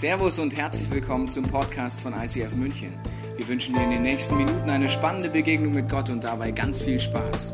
Servus 0.00 0.38
und 0.38 0.56
herzlich 0.56 0.90
willkommen 0.90 1.28
zum 1.28 1.46
Podcast 1.46 2.00
von 2.00 2.14
ICF 2.14 2.54
München. 2.54 2.98
Wir 3.36 3.46
wünschen 3.46 3.74
dir 3.74 3.82
in 3.82 3.90
den 3.90 4.00
nächsten 4.00 4.34
Minuten 4.34 4.70
eine 4.70 4.88
spannende 4.88 5.28
Begegnung 5.28 5.74
mit 5.74 5.90
Gott 5.90 6.08
und 6.08 6.24
dabei 6.24 6.52
ganz 6.52 6.80
viel 6.80 6.98
Spaß. 6.98 7.52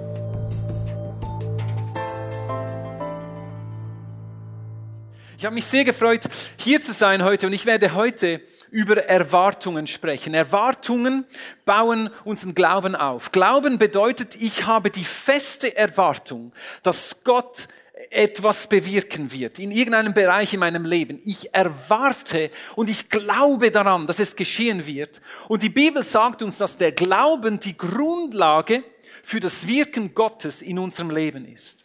Ich 5.37 5.45
habe 5.45 5.57
mich 5.57 5.65
sehr 5.65 5.83
gefreut, 5.83 6.29
hier 6.57 6.81
zu 6.81 6.93
sein 6.93 7.25
heute 7.25 7.49
und 7.49 7.53
ich 7.53 7.67
werde 7.67 7.97
heute 7.97 8.41
über 8.71 8.97
Erwartungen 8.99 9.89
sprechen. 9.89 10.33
Erwartungen 10.33 11.25
bauen 11.65 12.11
unseren 12.25 12.55
Glauben 12.55 12.95
auf. 12.95 13.33
Glauben 13.33 13.79
bedeutet, 13.79 14.37
ich 14.37 14.67
habe 14.67 14.91
die 14.91 15.03
feste 15.03 15.77
Erwartung, 15.77 16.53
dass 16.85 17.17
Gott 17.25 17.67
etwas 18.11 18.67
bewirken 18.67 19.33
wird 19.33 19.59
in 19.59 19.71
irgendeinem 19.71 20.13
Bereich 20.13 20.53
in 20.53 20.61
meinem 20.61 20.85
Leben. 20.85 21.21
Ich 21.25 21.55
erwarte 21.55 22.51
und 22.75 22.91
ich 22.91 23.09
glaube 23.09 23.71
daran, 23.71 24.07
dass 24.07 24.19
es 24.19 24.37
geschehen 24.37 24.87
wird. 24.87 25.23
Und 25.49 25.63
die 25.63 25.71
Bibel 25.71 26.03
sagt 26.03 26.43
uns, 26.43 26.59
dass 26.59 26.77
der 26.77 26.93
Glauben 26.93 27.59
die 27.59 27.77
Grundlage 27.77 28.85
für 29.23 29.41
das 29.41 29.67
Wirken 29.67 30.15
Gottes 30.15 30.61
in 30.61 30.79
unserem 30.79 31.11
Leben 31.11 31.47
ist. 31.47 31.85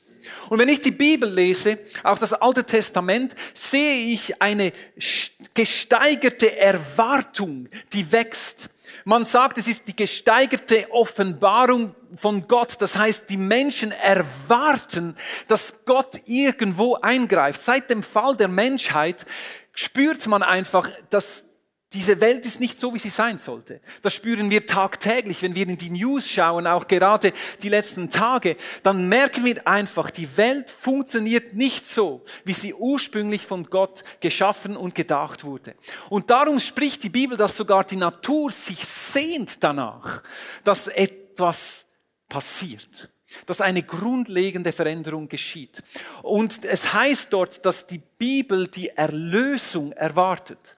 Und 0.49 0.59
wenn 0.59 0.69
ich 0.69 0.81
die 0.81 0.91
Bibel 0.91 1.29
lese, 1.29 1.79
auch 2.03 2.17
das 2.17 2.33
Alte 2.33 2.63
Testament, 2.63 3.33
sehe 3.53 4.13
ich 4.13 4.39
eine 4.41 4.71
gesteigerte 5.53 6.57
Erwartung, 6.57 7.69
die 7.93 8.11
wächst. 8.11 8.69
Man 9.03 9.25
sagt, 9.25 9.57
es 9.57 9.67
ist 9.67 9.87
die 9.87 9.95
gesteigerte 9.95 10.91
Offenbarung 10.91 11.95
von 12.15 12.47
Gott. 12.47 12.75
Das 12.79 12.95
heißt, 12.95 13.29
die 13.29 13.37
Menschen 13.37 13.91
erwarten, 13.91 15.15
dass 15.47 15.85
Gott 15.85 16.21
irgendwo 16.25 16.95
eingreift. 16.95 17.61
Seit 17.61 17.89
dem 17.89 18.03
Fall 18.03 18.35
der 18.35 18.47
Menschheit 18.47 19.25
spürt 19.73 20.27
man 20.27 20.43
einfach, 20.43 20.89
dass 21.09 21.43
diese 21.93 22.21
Welt 22.21 22.45
ist 22.45 22.61
nicht 22.61 22.79
so, 22.79 22.93
wie 22.93 22.99
sie 22.99 23.09
sein 23.09 23.37
sollte. 23.37 23.81
Das 24.01 24.13
spüren 24.13 24.49
wir 24.49 24.65
tagtäglich, 24.65 25.41
wenn 25.41 25.55
wir 25.55 25.67
in 25.67 25.77
die 25.77 25.89
News 25.89 26.27
schauen, 26.29 26.65
auch 26.65 26.87
gerade 26.87 27.33
die 27.61 27.69
letzten 27.69 28.09
Tage. 28.09 28.55
Dann 28.81 29.09
merken 29.09 29.43
wir 29.43 29.67
einfach, 29.67 30.09
die 30.09 30.37
Welt 30.37 30.71
funktioniert 30.71 31.53
nicht 31.53 31.85
so, 31.85 32.23
wie 32.45 32.53
sie 32.53 32.73
ursprünglich 32.73 33.45
von 33.45 33.65
Gott 33.65 34.03
geschaffen 34.21 34.77
und 34.77 34.95
gedacht 34.95 35.43
wurde. 35.43 35.75
Und 36.09 36.29
darum 36.29 36.59
spricht 36.59 37.03
die 37.03 37.09
Bibel, 37.09 37.35
dass 37.35 37.57
sogar 37.57 37.83
die 37.83 37.97
Natur 37.97 38.51
sich 38.51 38.85
sehnt 38.85 39.61
danach, 39.61 40.23
dass 40.63 40.87
etwas 40.87 41.83
passiert 42.29 43.09
dass 43.45 43.61
eine 43.61 43.83
grundlegende 43.83 44.71
Veränderung 44.71 45.27
geschieht. 45.27 45.81
Und 46.21 46.63
es 46.63 46.93
heißt 46.93 47.31
dort, 47.31 47.65
dass 47.65 47.87
die 47.87 48.01
Bibel 48.17 48.67
die 48.67 48.89
Erlösung 48.89 49.91
erwartet. 49.93 50.75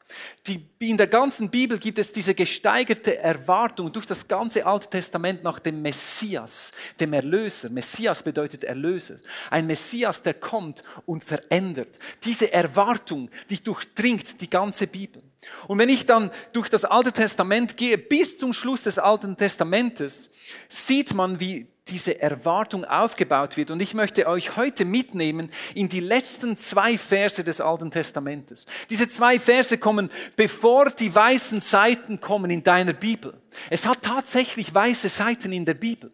Die, 0.48 0.66
in 0.80 0.98
der 0.98 1.08
ganzen 1.08 1.50
Bibel 1.50 1.78
gibt 1.78 1.98
es 1.98 2.12
diese 2.12 2.36
gesteigerte 2.36 3.18
Erwartung 3.18 3.92
durch 3.92 4.06
das 4.06 4.28
ganze 4.28 4.66
Alte 4.66 4.90
Testament 4.90 5.44
nach 5.44 5.60
dem 5.60 5.82
Messias, 5.82 6.72
dem 7.00 7.14
Erlöser. 7.14 7.70
Messias 7.70 8.22
bedeutet 8.22 8.64
Erlöser. 8.64 9.18
Ein 9.50 9.68
Messias, 9.68 10.22
der 10.22 10.36
kommt 10.36 10.84
und 11.06 11.24
verändert. 11.24 11.98
Diese 12.24 12.52
Erwartung, 12.54 13.30
die 13.50 13.62
durchdringt 13.64 14.40
die 14.40 14.50
ganze 14.50 14.88
Bibel. 14.88 15.24
Und 15.68 15.80
wenn 15.80 15.90
ich 15.90 16.06
dann 16.06 16.32
durch 16.54 16.70
das 16.70 16.86
Alte 16.86 17.12
Testament 17.12 17.76
gehe, 17.76 17.98
bis 17.98 18.38
zum 18.38 18.54
Schluss 18.54 18.84
des 18.84 18.98
Alten 18.98 19.36
Testamentes, 19.36 20.30
sieht 20.70 21.14
man, 21.14 21.40
wie 21.40 21.68
diese 21.88 22.22
Erwartung 22.22 22.86
aufgebaut 22.86 23.58
wird. 23.58 23.70
Und 23.70 23.82
ich 23.82 23.94
möchte 23.94 24.28
euch 24.28 24.56
heute 24.56 24.86
mitnehmen 24.86 25.52
in 25.76 25.90
die 25.90 26.00
letzten 26.00 26.56
zwei 26.56 26.98
Verse 26.98 27.44
des 27.44 27.60
Alten 27.60 27.92
Testamentes. 27.92 28.66
Diese 28.90 29.10
zwei 29.10 29.40
Verse 29.40 29.78
kommen, 29.78 30.10
bevor 30.36 30.90
die 30.90 31.14
weißen 31.14 31.60
Seiten 31.62 32.22
kommen 32.22 32.52
in 32.52 32.64
deiner 32.64 32.94
Bibel. 32.94 33.34
Es 33.70 33.86
hat 33.86 34.02
tatsächlich 34.02 34.74
weiße 34.74 35.10
Seiten 35.10 35.52
in 35.52 35.66
der 35.66 35.74
Bibel. 35.74 36.12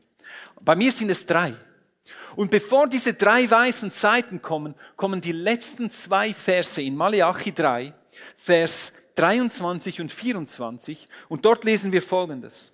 Bei 0.62 0.75
mir 0.75 0.91
sind 0.91 1.12
es 1.12 1.25
drei. 1.25 1.53
Und 2.36 2.51
bevor 2.51 2.88
diese 2.88 3.13
drei 3.13 3.50
weißen 3.50 3.91
Seiten 3.91 4.41
kommen, 4.41 4.75
kommen 4.96 5.22
die 5.22 5.31
letzten 5.31 5.91
zwei 5.91 6.34
Verse 6.34 6.81
in 6.81 6.96
Malachi 6.96 7.51
3, 7.51 7.94
Vers 8.38 8.91
23 9.16 10.01
und 10.01 10.12
24. 10.12 11.07
Und 11.28 11.46
dort 11.46 11.63
lesen 11.63 11.91
wir 11.91 12.01
Folgendes. 12.01 12.72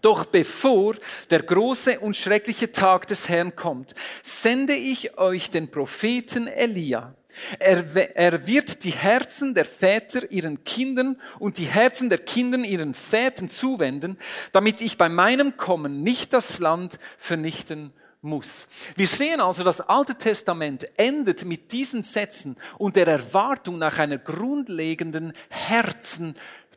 Doch 0.00 0.26
bevor 0.26 0.96
der 1.30 1.42
große 1.42 2.00
und 2.00 2.16
schreckliche 2.16 2.72
Tag 2.72 3.06
des 3.06 3.28
Herrn 3.28 3.56
kommt, 3.56 3.94
sende 4.22 4.74
ich 4.74 5.18
euch 5.18 5.50
den 5.50 5.70
Propheten 5.70 6.46
Elia. 6.46 7.14
Er, 7.58 8.16
er, 8.16 8.46
wird 8.46 8.84
die 8.84 8.92
Herzen 8.92 9.54
der 9.54 9.64
Väter 9.64 10.30
ihren 10.30 10.62
Kindern 10.62 11.20
und 11.38 11.58
die 11.58 11.64
Herzen 11.64 12.08
der 12.08 12.18
Kinder 12.18 12.58
ihren 12.58 12.94
Vätern 12.94 13.48
zuwenden, 13.48 14.18
damit 14.52 14.80
ich 14.80 14.96
bei 14.96 15.08
meinem 15.08 15.56
Kommen 15.56 16.02
nicht 16.02 16.32
das 16.32 16.58
Land 16.58 16.98
vernichten 17.18 17.92
muss. 18.24 18.66
Wir 18.96 19.06
sehen 19.06 19.40
also, 19.40 19.62
das 19.62 19.80
Alte 19.80 20.16
Testament 20.16 20.86
endet 20.96 21.44
mit 21.44 21.72
diesen 21.72 22.02
Sätzen 22.02 22.56
und 22.78 22.96
der 22.96 23.06
Erwartung 23.06 23.78
nach 23.78 23.98
einer 23.98 24.18
grundlegenden 24.18 25.32
Herzen 25.50 26.34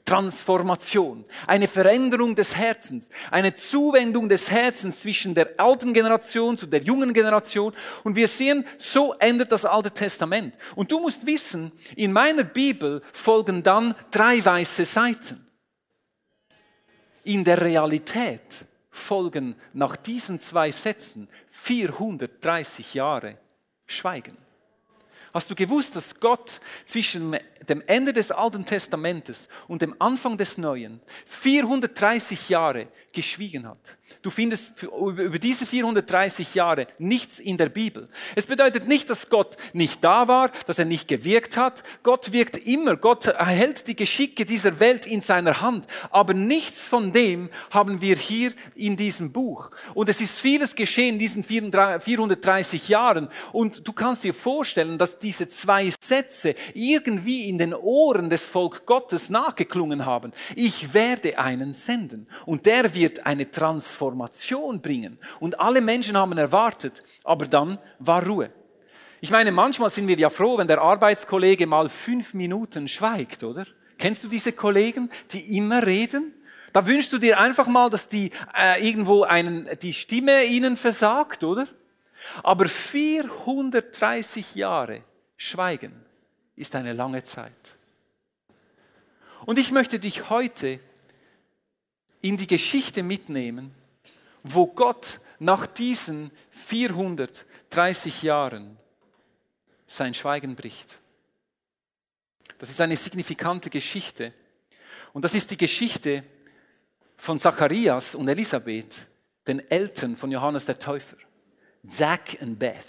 Transformation, 0.08 1.26
eine 1.46 1.68
Veränderung 1.68 2.34
des 2.34 2.56
Herzens, 2.56 3.10
eine 3.30 3.54
Zuwendung 3.54 4.30
des 4.30 4.50
Herzens 4.50 5.02
zwischen 5.02 5.36
der 5.36 5.50
alten 5.58 5.94
Generation 5.94 6.58
zu 6.58 6.66
der 6.66 6.82
jungen 6.82 7.12
Generation. 7.12 7.74
Und 8.06 8.16
wir 8.16 8.30
sehen, 8.30 8.66
so 8.78 9.14
endet 9.20 9.52
das 9.52 9.66
Alte 9.66 9.92
Testament. 9.92 10.56
Und 10.76 10.92
du 10.94 11.02
musst 11.02 11.26
wissen, 11.28 11.74
in 11.98 12.14
meiner 12.14 12.46
Bibel 12.46 13.04
folgen 13.12 13.62
dann 13.62 13.94
drei 14.10 14.44
weiße 14.44 14.86
Seiten. 14.86 15.46
In 17.26 17.44
der 17.44 17.60
Realität 17.60 18.66
folgen 18.90 19.56
nach 19.74 19.98
diesen 19.98 20.40
zwei 20.40 20.72
Sätzen 20.72 21.28
430 21.50 22.94
Jahre 22.94 23.38
Schweigen. 23.86 24.38
Hast 25.34 25.52
du 25.52 25.56
gewusst, 25.56 25.96
dass 25.96 26.20
Gott 26.20 26.62
zwischen 26.86 27.38
dem 27.68 27.82
Ende 27.88 28.14
des 28.14 28.32
Alten 28.32 28.66
Testamentes 28.66 29.48
und 29.68 29.82
dem 29.82 29.96
Anfang 30.00 30.38
des 30.38 30.58
Neuen 30.58 31.02
430 31.26 32.50
Jahre 32.50 32.88
geschwiegen 33.12 33.68
hat? 33.68 33.98
Du 34.22 34.30
findest 34.30 34.84
über 34.84 35.38
diese 35.40 35.66
430 35.66 36.56
Jahre 36.56 36.88
nichts 36.98 37.40
in 37.40 37.58
der 37.58 37.70
Bibel. 37.70 38.10
Es 38.36 38.46
bedeutet 38.46 38.88
nicht, 38.88 39.10
dass 39.10 39.30
Gott 39.30 39.56
nicht 39.74 40.04
da 40.04 40.28
war, 40.28 40.52
dass 40.66 40.80
er 40.80 40.86
nicht 40.86 41.08
gewirkt 41.08 41.56
hat. 41.56 41.84
Gott 42.04 42.32
wirkt 42.32 42.58
immer. 42.58 42.96
Gott 42.98 43.28
hält 43.28 43.88
die 43.88 43.96
Geschicke 43.96 44.44
dieser 44.44 44.80
Welt 44.80 45.06
in 45.06 45.22
seiner 45.22 45.62
Hand. 45.62 45.86
Aber 46.10 46.34
nichts 46.34 46.88
von 46.88 47.12
dem 47.12 47.50
haben 47.70 48.02
wir 48.02 48.16
hier 48.16 48.54
in 48.76 48.98
diesem 48.98 49.32
Buch. 49.32 49.72
Und 49.94 50.10
es 50.10 50.20
ist 50.20 50.38
vieles 50.38 50.76
geschehen 50.76 51.14
in 51.14 51.20
diesen 51.20 51.44
430 51.44 52.90
Jahren. 52.90 53.30
Und 53.52 53.88
du 53.88 53.94
kannst 53.94 54.24
dir 54.24 54.34
vorstellen, 54.34 54.98
dass 54.98 55.20
diese 55.20 55.48
zwei 55.48 55.92
Sätze 56.04 56.56
irgendwie 56.74 57.47
in 57.48 57.58
den 57.58 57.74
Ohren 57.74 58.30
des 58.30 58.46
Volk 58.46 58.86
Gottes 58.86 59.30
nachgeklungen 59.30 60.06
haben. 60.06 60.32
Ich 60.56 60.94
werde 60.94 61.38
einen 61.40 61.74
senden. 61.74 62.28
Und 62.46 62.66
der 62.66 62.94
wird 62.94 63.26
eine 63.26 63.50
Transformation 63.50 64.82
bringen. 64.82 65.18
Und 65.40 65.60
alle 65.60 65.82
Menschen 65.82 66.18
haben 66.18 66.38
erwartet, 66.38 67.04
aber 67.24 67.46
dann 67.48 67.78
war 68.00 68.26
Ruhe. 68.26 68.52
Ich 69.20 69.32
meine, 69.32 69.52
manchmal 69.52 69.90
sind 69.90 70.08
wir 70.08 70.18
ja 70.18 70.30
froh, 70.30 70.58
wenn 70.58 70.68
der 70.68 70.82
Arbeitskollege 70.82 71.66
mal 71.66 71.90
fünf 71.90 72.34
Minuten 72.34 72.88
schweigt, 72.88 73.44
oder? 73.44 73.66
Kennst 73.98 74.24
du 74.24 74.28
diese 74.28 74.52
Kollegen, 74.52 75.10
die 75.32 75.58
immer 75.58 75.86
reden? 75.86 76.34
Da 76.72 76.86
wünschst 76.86 77.12
du 77.12 77.18
dir 77.18 77.40
einfach 77.40 77.66
mal, 77.66 77.90
dass 77.90 78.08
die 78.08 78.30
äh, 78.56 78.88
irgendwo 78.88 79.24
einen, 79.24 79.68
die 79.82 79.94
Stimme 79.94 80.44
ihnen 80.44 80.78
versagt, 80.78 81.44
oder? 81.44 81.68
Aber 82.44 82.66
430 82.66 84.54
Jahre 84.54 85.02
Schweigen 85.36 86.07
ist 86.58 86.76
eine 86.76 86.92
lange 86.92 87.24
Zeit. 87.24 87.74
Und 89.46 89.58
ich 89.58 89.72
möchte 89.72 90.00
dich 90.00 90.30
heute 90.30 90.80
in 92.22 92.36
die 92.36 92.48
Geschichte 92.48 93.04
mitnehmen, 93.04 93.74
wo 94.44 94.68
Gott 94.68 95.22
nach 95.40 95.68
diesen 95.68 96.32
430 96.52 98.24
Jahren 98.24 98.78
sein 99.86 100.14
Schweigen 100.14 100.56
bricht. 100.56 100.98
Das 102.58 102.70
ist 102.70 102.82
eine 102.82 102.98
signifikante 102.98 103.70
Geschichte. 103.70 104.34
Und 105.14 105.24
das 105.24 105.36
ist 105.36 105.52
die 105.52 105.58
Geschichte 105.58 106.24
von 107.16 107.40
Zacharias 107.40 108.16
und 108.16 108.28
Elisabeth, 108.28 109.06
den 109.46 109.60
Eltern 109.70 110.18
von 110.18 110.32
Johannes 110.32 110.66
der 110.66 110.80
Täufer. 110.80 111.18
Zach 111.88 112.36
und 112.42 112.58
Beth. 112.58 112.84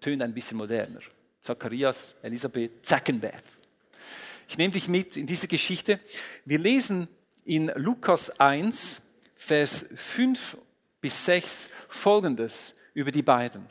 Tönt 0.00 0.22
ein 0.22 0.34
bisschen 0.34 0.58
moderner. 0.58 1.00
Zacharias, 1.40 2.14
Elisabeth, 2.22 2.84
Zach 2.84 3.02
und 3.08 3.20
Beth. 3.20 3.44
Ich 4.48 4.56
nehme 4.56 4.72
dich 4.72 4.88
mit 4.88 5.16
in 5.16 5.26
diese 5.26 5.48
Geschichte. 5.48 6.00
Wir 6.44 6.58
lesen 6.58 7.08
in 7.44 7.70
Lukas 7.76 8.30
1, 8.40 9.00
Vers 9.36 9.86
5 9.94 10.56
bis 11.00 11.24
6 11.24 11.70
folgendes 11.88 12.74
über 12.94 13.10
die 13.10 13.22
beiden. 13.22 13.66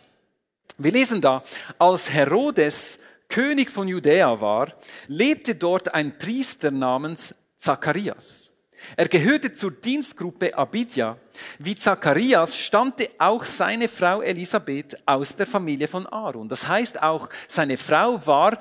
Wir 0.78 0.92
lesen 0.92 1.22
da, 1.22 1.44
als 1.78 2.10
Herodes 2.10 3.00
König 3.30 3.70
von 3.70 3.88
Judäa 3.88 4.40
war, 4.40 4.74
lebte 5.08 5.56
dort 5.56 5.94
ein 5.94 6.18
Priester 6.18 6.72
namens 6.72 7.34
Zacharias. 7.58 8.47
Er 8.96 9.08
gehörte 9.08 9.54
zur 9.54 9.72
Dienstgruppe 9.72 10.58
Abidja. 10.58 11.18
Wie 11.60 11.76
Zacharias 11.76 12.58
stammte 12.58 13.10
auch 13.18 13.44
seine 13.44 13.88
Frau 13.88 14.22
Elisabeth 14.22 14.98
aus 15.06 15.36
der 15.36 15.48
Familie 15.48 15.88
von 15.88 16.06
Aaron. 16.08 16.50
Das 16.50 16.68
heißt 16.68 17.02
auch, 17.02 17.30
seine 17.48 17.78
Frau 17.78 18.26
war 18.26 18.60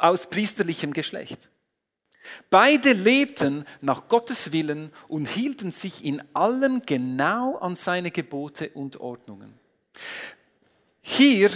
aus 0.00 0.26
priesterlichem 0.26 0.92
Geschlecht. 0.92 1.50
Beide 2.50 2.92
lebten 2.92 3.64
nach 3.80 4.08
Gottes 4.08 4.52
Willen 4.52 4.90
und 5.08 5.28
hielten 5.28 5.72
sich 5.72 6.04
in 6.04 6.22
allem 6.34 6.82
genau 6.86 7.56
an 7.56 7.76
seine 7.76 8.10
Gebote 8.10 8.70
und 8.70 8.98
Ordnungen. 8.98 9.54
Hier 11.02 11.50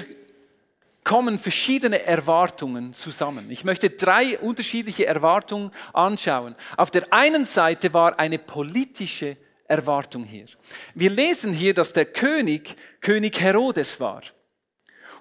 kommen 1.09 1.39
verschiedene 1.39 2.05
Erwartungen 2.05 2.93
zusammen. 2.93 3.51
Ich 3.51 3.65
möchte 3.65 3.89
drei 3.89 4.39
unterschiedliche 4.41 5.07
Erwartungen 5.07 5.73
anschauen. 5.95 6.55
Auf 6.77 6.91
der 6.91 7.11
einen 7.11 7.47
Seite 7.47 7.95
war 7.95 8.19
eine 8.19 8.39
politische 8.39 9.39
Erwartung 9.65 10.25
hier. 10.25 10.45
Wir 10.95 11.09
lesen 11.09 11.55
hier, 11.55 11.73
dass 11.73 11.95
der 11.95 12.05
König 12.05 12.77
König 13.01 13.41
Herodes 13.41 13.99
war. 13.99 14.23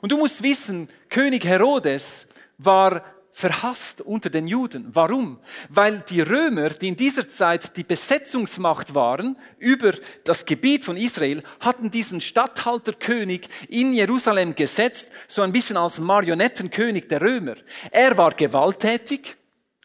Und 0.01 0.11
du 0.11 0.17
musst 0.17 0.43
wissen, 0.43 0.89
König 1.07 1.45
Herodes 1.45 2.27
war 2.57 3.05
verhasst 3.37 4.01
unter 4.01 4.31
den 4.31 4.47
Juden. 4.47 4.87
Warum? 4.93 5.37
Weil 5.69 5.99
die 6.09 6.21
Römer, 6.21 6.69
die 6.69 6.87
in 6.87 6.95
dieser 6.95 7.29
Zeit 7.29 7.77
die 7.77 7.83
Besetzungsmacht 7.83 8.95
waren 8.95 9.37
über 9.59 9.93
das 10.23 10.43
Gebiet 10.43 10.83
von 10.83 10.97
Israel, 10.97 11.43
hatten 11.59 11.91
diesen 11.91 12.19
Statthalterkönig 12.19 13.47
in 13.69 13.93
Jerusalem 13.93 14.55
gesetzt, 14.55 15.11
so 15.27 15.43
ein 15.43 15.51
bisschen 15.51 15.77
als 15.77 15.99
Marionettenkönig 15.99 17.09
der 17.09 17.21
Römer. 17.21 17.57
Er 17.91 18.17
war 18.17 18.31
gewalttätig, 18.31 19.37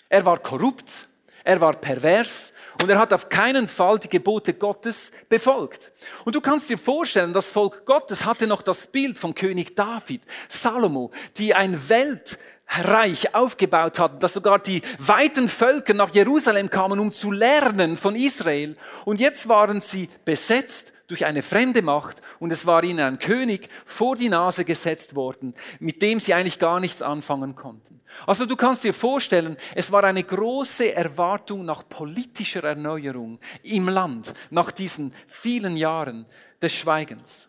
er 0.08 0.24
war 0.24 0.38
korrupt, 0.38 1.06
er 1.44 1.60
war 1.60 1.74
pervers, 1.74 2.52
und 2.80 2.88
er 2.88 2.98
hat 2.98 3.12
auf 3.12 3.28
keinen 3.28 3.68
Fall 3.68 3.98
die 3.98 4.08
Gebote 4.08 4.54
Gottes 4.54 5.12
befolgt. 5.28 5.92
Und 6.24 6.34
du 6.34 6.40
kannst 6.40 6.70
dir 6.70 6.78
vorstellen, 6.78 7.34
das 7.34 7.46
Volk 7.46 7.84
Gottes 7.84 8.24
hatte 8.24 8.46
noch 8.46 8.62
das 8.62 8.86
Bild 8.86 9.18
von 9.18 9.34
König 9.34 9.76
David, 9.76 10.22
Salomo, 10.48 11.10
die 11.36 11.54
ein 11.54 11.88
Welt, 11.90 12.38
Reich 12.80 13.34
aufgebaut 13.34 13.98
hatten, 13.98 14.18
dass 14.18 14.32
sogar 14.32 14.58
die 14.58 14.82
weiten 14.98 15.48
Völker 15.48 15.94
nach 15.94 16.10
Jerusalem 16.10 16.70
kamen, 16.70 17.00
um 17.00 17.12
zu 17.12 17.30
lernen 17.30 17.96
von 17.96 18.16
Israel. 18.16 18.76
Und 19.04 19.20
jetzt 19.20 19.48
waren 19.48 19.80
sie 19.80 20.08
besetzt 20.24 20.92
durch 21.12 21.26
eine 21.26 21.42
fremde 21.42 21.82
Macht 21.82 22.22
und 22.38 22.50
es 22.52 22.64
war 22.64 22.82
ihnen 22.84 23.00
ein 23.00 23.18
König 23.18 23.68
vor 23.84 24.16
die 24.16 24.30
Nase 24.30 24.64
gesetzt 24.64 25.14
worden, 25.14 25.52
mit 25.78 26.00
dem 26.00 26.18
sie 26.18 26.32
eigentlich 26.32 26.58
gar 26.58 26.80
nichts 26.80 27.02
anfangen 27.02 27.54
konnten. 27.54 28.00
Also 28.26 28.46
du 28.46 28.56
kannst 28.56 28.82
dir 28.84 28.94
vorstellen, 28.94 29.58
es 29.74 29.92
war 29.92 30.04
eine 30.04 30.22
große 30.24 30.94
Erwartung 30.94 31.66
nach 31.66 31.86
politischer 31.86 32.64
Erneuerung 32.64 33.40
im 33.62 33.88
Land, 33.88 34.32
nach 34.48 34.70
diesen 34.70 35.12
vielen 35.26 35.76
Jahren 35.76 36.24
des 36.62 36.72
Schweigens. 36.72 37.48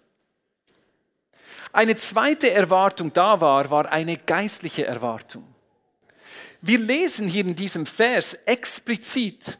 Eine 1.72 1.96
zweite 1.96 2.52
Erwartung 2.52 3.12
da 3.14 3.42
war, 3.42 3.70
war 3.72 3.92
eine 3.92 4.18
geistliche 4.18 4.86
Erwartung. 4.86 5.44
Wir 6.62 6.80
lesen 6.80 7.28
hier 7.28 7.46
in 7.46 7.56
diesem 7.56 7.86
Vers 7.86 8.34
explizit, 8.46 9.58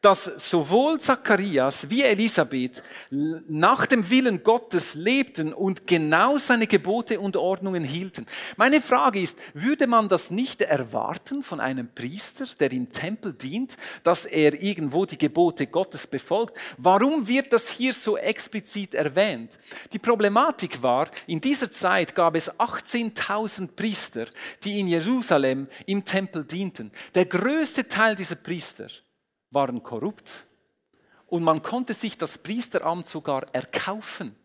dass 0.00 0.24
sowohl 0.24 1.00
Zacharias 1.00 1.88
wie 1.90 2.02
Elisabeth 2.02 2.82
nach 3.10 3.86
dem 3.86 4.08
Willen 4.08 4.42
Gottes 4.42 4.94
lebten 4.94 5.52
und 5.52 5.86
genau 5.86 6.38
seine 6.38 6.66
Gebote 6.66 7.18
und 7.20 7.36
Ordnungen 7.36 7.84
hielten. 7.84 8.26
Meine 8.56 8.80
Frage 8.80 9.20
ist, 9.20 9.38
würde 9.54 9.86
man 9.86 10.08
das 10.08 10.30
nicht 10.30 10.60
erwarten 10.60 11.42
von 11.42 11.60
einem 11.60 11.88
Priester, 11.88 12.46
der 12.60 12.72
im 12.72 12.88
Tempel 12.88 13.32
dient, 13.32 13.76
dass 14.02 14.26
er 14.26 14.60
irgendwo 14.62 15.06
die 15.06 15.18
Gebote 15.18 15.66
Gottes 15.66 16.06
befolgt? 16.06 16.56
Warum 16.76 17.26
wird 17.26 17.52
das 17.52 17.70
hier 17.70 17.92
so 17.92 18.16
explizit 18.16 18.94
erwähnt? 18.94 19.58
Die 19.92 19.98
Problematik 19.98 20.82
war, 20.82 21.08
in 21.26 21.40
dieser 21.40 21.70
Zeit 21.70 22.14
gab 22.14 22.36
es 22.36 22.50
18.000 22.50 23.68
Priester, 23.74 24.26
die 24.62 24.80
in 24.80 24.88
Jerusalem 24.88 25.68
im 25.86 26.04
Tempel 26.04 26.44
dienten. 26.44 26.90
Der 27.14 27.26
größte 27.26 27.88
Teil 27.88 28.14
dieser 28.14 28.36
Priester 28.36 28.88
waren 29.50 29.82
korrupt 29.82 30.46
und 31.26 31.42
man 31.42 31.62
konnte 31.62 31.94
sich 31.94 32.18
das 32.18 32.38
Priesteramt 32.38 33.06
sogar 33.06 33.44
erkaufen. 33.52 34.36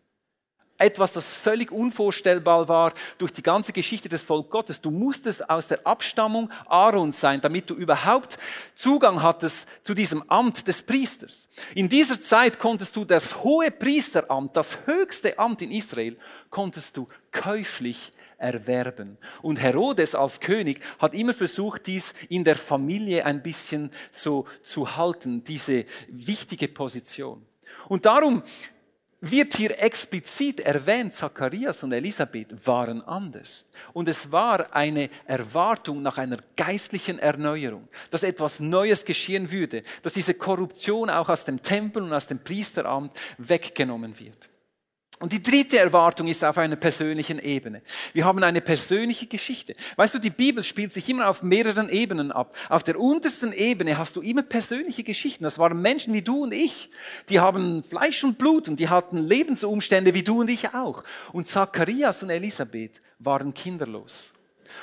Etwas, 0.78 1.12
das 1.12 1.28
völlig 1.28 1.70
unvorstellbar 1.70 2.66
war 2.66 2.92
durch 3.18 3.32
die 3.32 3.42
ganze 3.42 3.72
Geschichte 3.72 4.08
des 4.08 4.24
Volk 4.24 4.50
Gottes. 4.50 4.80
Du 4.80 4.90
musstest 4.90 5.48
aus 5.48 5.68
der 5.68 5.86
Abstammung 5.86 6.50
Aarons 6.66 7.20
sein, 7.20 7.40
damit 7.40 7.70
du 7.70 7.74
überhaupt 7.74 8.36
Zugang 8.74 9.22
hattest 9.22 9.68
zu 9.84 9.94
diesem 9.94 10.28
Amt 10.28 10.66
des 10.66 10.82
Priesters. 10.82 11.48
In 11.76 11.88
dieser 11.88 12.20
Zeit 12.20 12.58
konntest 12.58 12.96
du 12.96 13.04
das 13.04 13.44
hohe 13.44 13.70
Priesteramt, 13.70 14.56
das 14.56 14.76
höchste 14.86 15.38
Amt 15.38 15.62
in 15.62 15.70
Israel, 15.70 16.18
konntest 16.50 16.96
du 16.96 17.06
käuflich 17.30 18.10
erwerben. 18.42 19.16
Und 19.40 19.60
Herodes 19.60 20.14
als 20.14 20.40
König 20.40 20.80
hat 20.98 21.14
immer 21.14 21.32
versucht, 21.32 21.86
dies 21.86 22.12
in 22.28 22.44
der 22.44 22.56
Familie 22.56 23.24
ein 23.24 23.42
bisschen 23.42 23.90
so 24.10 24.46
zu 24.62 24.96
halten, 24.96 25.44
diese 25.44 25.84
wichtige 26.08 26.68
Position. 26.68 27.46
Und 27.88 28.04
darum 28.04 28.42
wird 29.24 29.54
hier 29.54 29.80
explizit 29.80 30.58
erwähnt, 30.60 31.12
Zacharias 31.12 31.82
und 31.84 31.92
Elisabeth 31.92 32.66
waren 32.66 33.00
anders. 33.02 33.66
Und 33.92 34.08
es 34.08 34.32
war 34.32 34.74
eine 34.74 35.08
Erwartung 35.26 36.02
nach 36.02 36.18
einer 36.18 36.38
geistlichen 36.56 37.20
Erneuerung, 37.20 37.88
dass 38.10 38.24
etwas 38.24 38.58
Neues 38.58 39.04
geschehen 39.04 39.50
würde, 39.52 39.84
dass 40.02 40.12
diese 40.12 40.34
Korruption 40.34 41.08
auch 41.08 41.28
aus 41.28 41.44
dem 41.44 41.62
Tempel 41.62 42.02
und 42.02 42.12
aus 42.12 42.26
dem 42.26 42.40
Priesteramt 42.40 43.12
weggenommen 43.38 44.18
wird. 44.18 44.48
Und 45.22 45.32
die 45.32 45.40
dritte 45.40 45.78
Erwartung 45.78 46.26
ist 46.26 46.42
auf 46.42 46.58
einer 46.58 46.74
persönlichen 46.74 47.38
Ebene. 47.38 47.82
Wir 48.12 48.24
haben 48.24 48.42
eine 48.42 48.60
persönliche 48.60 49.28
Geschichte. 49.28 49.76
Weißt 49.94 50.12
du, 50.12 50.18
die 50.18 50.30
Bibel 50.30 50.64
spielt 50.64 50.92
sich 50.92 51.08
immer 51.08 51.28
auf 51.28 51.44
mehreren 51.44 51.88
Ebenen 51.88 52.32
ab. 52.32 52.56
Auf 52.68 52.82
der 52.82 52.98
untersten 52.98 53.52
Ebene 53.52 53.98
hast 53.98 54.16
du 54.16 54.20
immer 54.20 54.42
persönliche 54.42 55.04
Geschichten. 55.04 55.44
Das 55.44 55.60
waren 55.60 55.80
Menschen 55.80 56.12
wie 56.12 56.22
du 56.22 56.42
und 56.42 56.52
ich. 56.52 56.90
Die 57.28 57.38
haben 57.38 57.84
Fleisch 57.84 58.24
und 58.24 58.36
Blut 58.36 58.68
und 58.68 58.80
die 58.80 58.88
hatten 58.88 59.18
Lebensumstände 59.18 60.12
wie 60.12 60.24
du 60.24 60.40
und 60.40 60.50
ich 60.50 60.74
auch. 60.74 61.04
Und 61.32 61.46
Zacharias 61.46 62.24
und 62.24 62.30
Elisabeth 62.30 63.00
waren 63.20 63.54
kinderlos. 63.54 64.32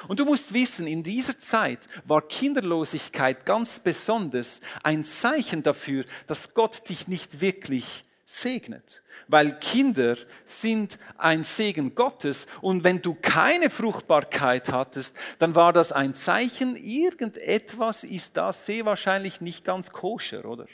Und 0.08 0.22
du 0.22 0.26
musst 0.26 0.54
wissen, 0.54 0.88
in 0.88 1.04
dieser 1.04 1.38
Zeit 1.38 1.80
war 2.06 2.22
Kinderlosigkeit 2.22 3.46
ganz 3.46 3.78
besonders 3.80 4.62
ein 4.84 5.04
Zeichen 5.04 5.64
dafür, 5.64 6.06
dass 6.28 6.54
Gott 6.54 6.88
dich 6.88 7.10
nicht 7.10 7.42
wirklich 7.42 8.06
segnet. 8.30 9.02
Weil 9.28 9.58
Kinder 9.60 10.16
sind 10.46 10.98
ein 11.18 11.42
Segen 11.42 11.96
Gottes 11.96 12.46
und 12.62 12.84
wenn 12.84 13.02
du 13.02 13.16
keine 13.16 13.70
Fruchtbarkeit 13.70 14.72
hattest, 14.72 15.16
dann 15.40 15.56
war 15.56 15.74
das 15.74 15.92
ein 15.92 16.14
Zeichen, 16.14 16.76
irgendetwas 16.76 18.04
ist 18.04 18.38
da 18.38 18.54
sehr 18.54 18.86
wahrscheinlich 18.86 19.42
nicht 19.42 19.66
ganz 19.66 19.90
koscher, 19.90 20.46
oder? 20.46 20.68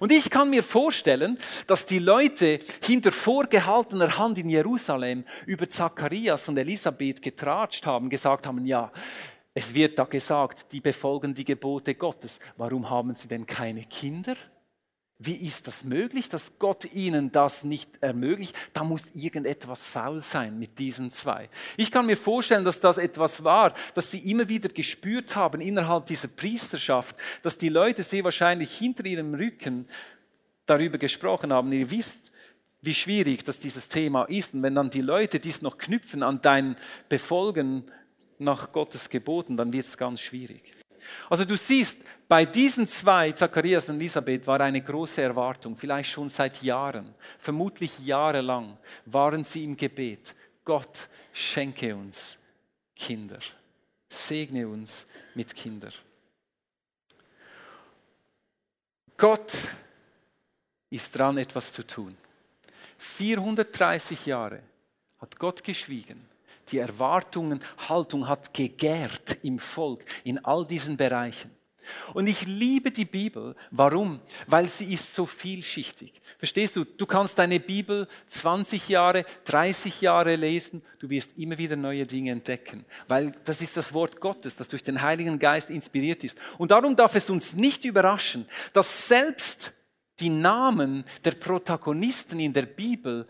Und 0.00 0.12
ich 0.12 0.30
kann 0.30 0.48
mir 0.48 0.62
vorstellen, 0.62 1.38
dass 1.66 1.84
die 1.84 1.98
Leute 1.98 2.58
hinter 2.82 3.12
vorgehaltener 3.12 4.16
Hand 4.16 4.38
in 4.38 4.48
Jerusalem 4.48 5.24
über 5.44 5.68
Zacharias 5.68 6.48
und 6.48 6.56
Elisabeth 6.56 7.20
getratscht 7.20 7.84
haben, 7.84 8.08
gesagt 8.08 8.46
haben, 8.46 8.64
ja, 8.64 8.90
es 9.52 9.74
wird 9.74 9.98
da 9.98 10.04
gesagt, 10.04 10.72
die 10.72 10.80
befolgen 10.80 11.34
die 11.34 11.44
Gebote 11.44 11.94
Gottes. 11.96 12.38
Warum 12.56 12.88
haben 12.88 13.14
sie 13.14 13.28
denn 13.28 13.44
keine 13.44 13.84
Kinder? 13.84 14.36
Wie 15.20 15.34
ist 15.34 15.66
das 15.66 15.82
möglich, 15.82 16.28
dass 16.28 16.60
Gott 16.60 16.92
ihnen 16.92 17.32
das 17.32 17.64
nicht 17.64 17.90
ermöglicht? 18.00 18.54
Da 18.72 18.84
muss 18.84 19.02
irgendetwas 19.14 19.84
faul 19.84 20.22
sein 20.22 20.56
mit 20.60 20.78
diesen 20.78 21.10
zwei. 21.10 21.50
Ich 21.76 21.90
kann 21.90 22.06
mir 22.06 22.16
vorstellen, 22.16 22.64
dass 22.64 22.78
das 22.78 22.98
etwas 22.98 23.42
war, 23.42 23.74
das 23.94 24.12
sie 24.12 24.30
immer 24.30 24.48
wieder 24.48 24.68
gespürt 24.68 25.34
haben 25.34 25.60
innerhalb 25.60 26.06
dieser 26.06 26.28
Priesterschaft, 26.28 27.16
dass 27.42 27.58
die 27.58 27.68
Leute 27.68 28.04
sehr 28.04 28.22
wahrscheinlich 28.22 28.70
hinter 28.70 29.04
ihrem 29.06 29.34
Rücken 29.34 29.88
darüber 30.66 30.98
gesprochen 30.98 31.52
haben. 31.52 31.72
Ihr 31.72 31.90
wisst, 31.90 32.30
wie 32.80 32.94
schwierig 32.94 33.42
das 33.42 33.58
dieses 33.58 33.88
Thema 33.88 34.22
ist. 34.24 34.54
Und 34.54 34.62
wenn 34.62 34.76
dann 34.76 34.90
die 34.90 35.00
Leute 35.00 35.40
dies 35.40 35.62
noch 35.62 35.78
knüpfen 35.78 36.22
an 36.22 36.40
dein 36.42 36.76
Befolgen 37.08 37.90
nach 38.38 38.70
Gottes 38.70 39.08
Geboten, 39.08 39.56
dann 39.56 39.72
wird 39.72 39.86
es 39.86 39.96
ganz 39.96 40.20
schwierig. 40.20 40.77
Also 41.28 41.44
du 41.44 41.56
siehst, 41.56 41.98
bei 42.28 42.44
diesen 42.44 42.86
zwei, 42.86 43.32
Zacharias 43.32 43.88
und 43.88 43.96
Elisabeth, 43.96 44.46
war 44.46 44.60
eine 44.60 44.82
große 44.82 45.22
Erwartung, 45.22 45.76
vielleicht 45.76 46.10
schon 46.10 46.28
seit 46.28 46.62
Jahren, 46.62 47.14
vermutlich 47.38 47.98
jahrelang, 48.00 48.76
waren 49.06 49.44
sie 49.44 49.64
im 49.64 49.76
Gebet. 49.76 50.34
Gott 50.64 51.08
schenke 51.32 51.94
uns 51.94 52.36
Kinder, 52.94 53.38
segne 54.08 54.68
uns 54.68 55.06
mit 55.34 55.54
Kindern. 55.54 55.94
Gott 59.16 59.52
ist 60.90 61.16
dran, 61.16 61.38
etwas 61.38 61.72
zu 61.72 61.86
tun. 61.86 62.16
430 62.98 64.26
Jahre 64.26 64.62
hat 65.18 65.38
Gott 65.38 65.62
geschwiegen. 65.64 66.27
Die 66.70 66.78
Erwartungen, 66.78 67.60
Haltung 67.88 68.28
hat 68.28 68.52
gegärt 68.52 69.38
im 69.42 69.58
Volk 69.58 70.04
in 70.24 70.44
all 70.44 70.66
diesen 70.66 70.96
Bereichen. 70.96 71.50
Und 72.14 72.26
ich 72.26 72.46
liebe 72.46 72.90
die 72.90 73.04
Bibel. 73.04 73.54
Warum? 73.70 74.20
Weil 74.46 74.68
sie 74.68 74.92
ist 74.92 75.14
so 75.14 75.26
vielschichtig. 75.26 76.12
Verstehst 76.38 76.76
du? 76.76 76.84
Du 76.84 77.06
kannst 77.06 77.38
deine 77.38 77.60
Bibel 77.60 78.08
20 78.26 78.88
Jahre, 78.88 79.24
30 79.44 80.00
Jahre 80.00 80.36
lesen. 80.36 80.82
Du 80.98 81.08
wirst 81.10 81.36
immer 81.38 81.58
wieder 81.58 81.76
neue 81.76 82.06
Dinge 82.06 82.32
entdecken. 82.32 82.84
Weil 83.06 83.32
das 83.44 83.60
ist 83.60 83.76
das 83.76 83.92
Wort 83.92 84.20
Gottes, 84.20 84.56
das 84.56 84.68
durch 84.68 84.82
den 84.82 85.02
Heiligen 85.02 85.38
Geist 85.38 85.70
inspiriert 85.70 86.24
ist. 86.24 86.38
Und 86.58 86.70
darum 86.70 86.96
darf 86.96 87.14
es 87.14 87.30
uns 87.30 87.54
nicht 87.54 87.84
überraschen, 87.84 88.46
dass 88.72 89.08
selbst 89.08 89.72
die 90.20 90.30
Namen 90.30 91.04
der 91.24 91.32
Protagonisten 91.32 92.40
in 92.40 92.52
der 92.52 92.66
Bibel 92.66 93.26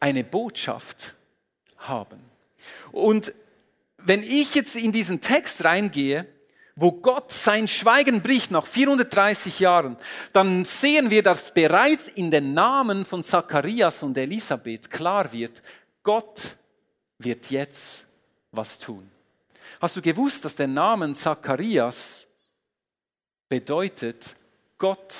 eine 0.00 0.22
Botschaft 0.22 1.14
haben. 1.78 2.27
Und 2.92 3.32
wenn 3.98 4.22
ich 4.22 4.54
jetzt 4.54 4.76
in 4.76 4.92
diesen 4.92 5.20
Text 5.20 5.64
reingehe, 5.64 6.26
wo 6.76 6.92
Gott 6.92 7.32
sein 7.32 7.66
Schweigen 7.66 8.22
bricht 8.22 8.52
nach 8.52 8.64
430 8.64 9.58
Jahren, 9.58 9.96
dann 10.32 10.64
sehen 10.64 11.10
wir, 11.10 11.22
dass 11.24 11.52
bereits 11.52 12.06
in 12.08 12.30
den 12.30 12.54
Namen 12.54 13.04
von 13.04 13.24
Zacharias 13.24 14.02
und 14.02 14.16
Elisabeth 14.16 14.88
klar 14.88 15.32
wird, 15.32 15.60
Gott 16.04 16.56
wird 17.18 17.50
jetzt 17.50 18.04
was 18.52 18.78
tun. 18.78 19.10
Hast 19.80 19.96
du 19.96 20.02
gewusst, 20.02 20.44
dass 20.44 20.54
der 20.54 20.68
Name 20.68 21.12
Zacharias 21.14 22.26
bedeutet, 23.48 24.34
Gott 24.78 25.14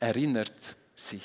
erinnert 0.00 0.74
sich. 0.96 1.24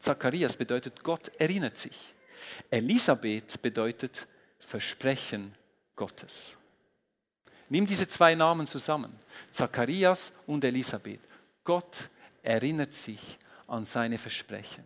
Zacharias 0.00 0.56
bedeutet, 0.56 1.04
Gott 1.04 1.30
erinnert 1.38 1.76
sich. 1.76 2.14
Elisabeth 2.70 3.60
bedeutet 3.60 4.26
Versprechen 4.58 5.54
Gottes. 5.96 6.56
Nimm 7.68 7.86
diese 7.86 8.08
zwei 8.08 8.34
Namen 8.34 8.66
zusammen, 8.66 9.12
Zacharias 9.50 10.32
und 10.46 10.64
Elisabeth. 10.64 11.20
Gott 11.62 12.08
erinnert 12.42 12.92
sich 12.92 13.20
an 13.68 13.86
seine 13.86 14.18
Versprechen. 14.18 14.84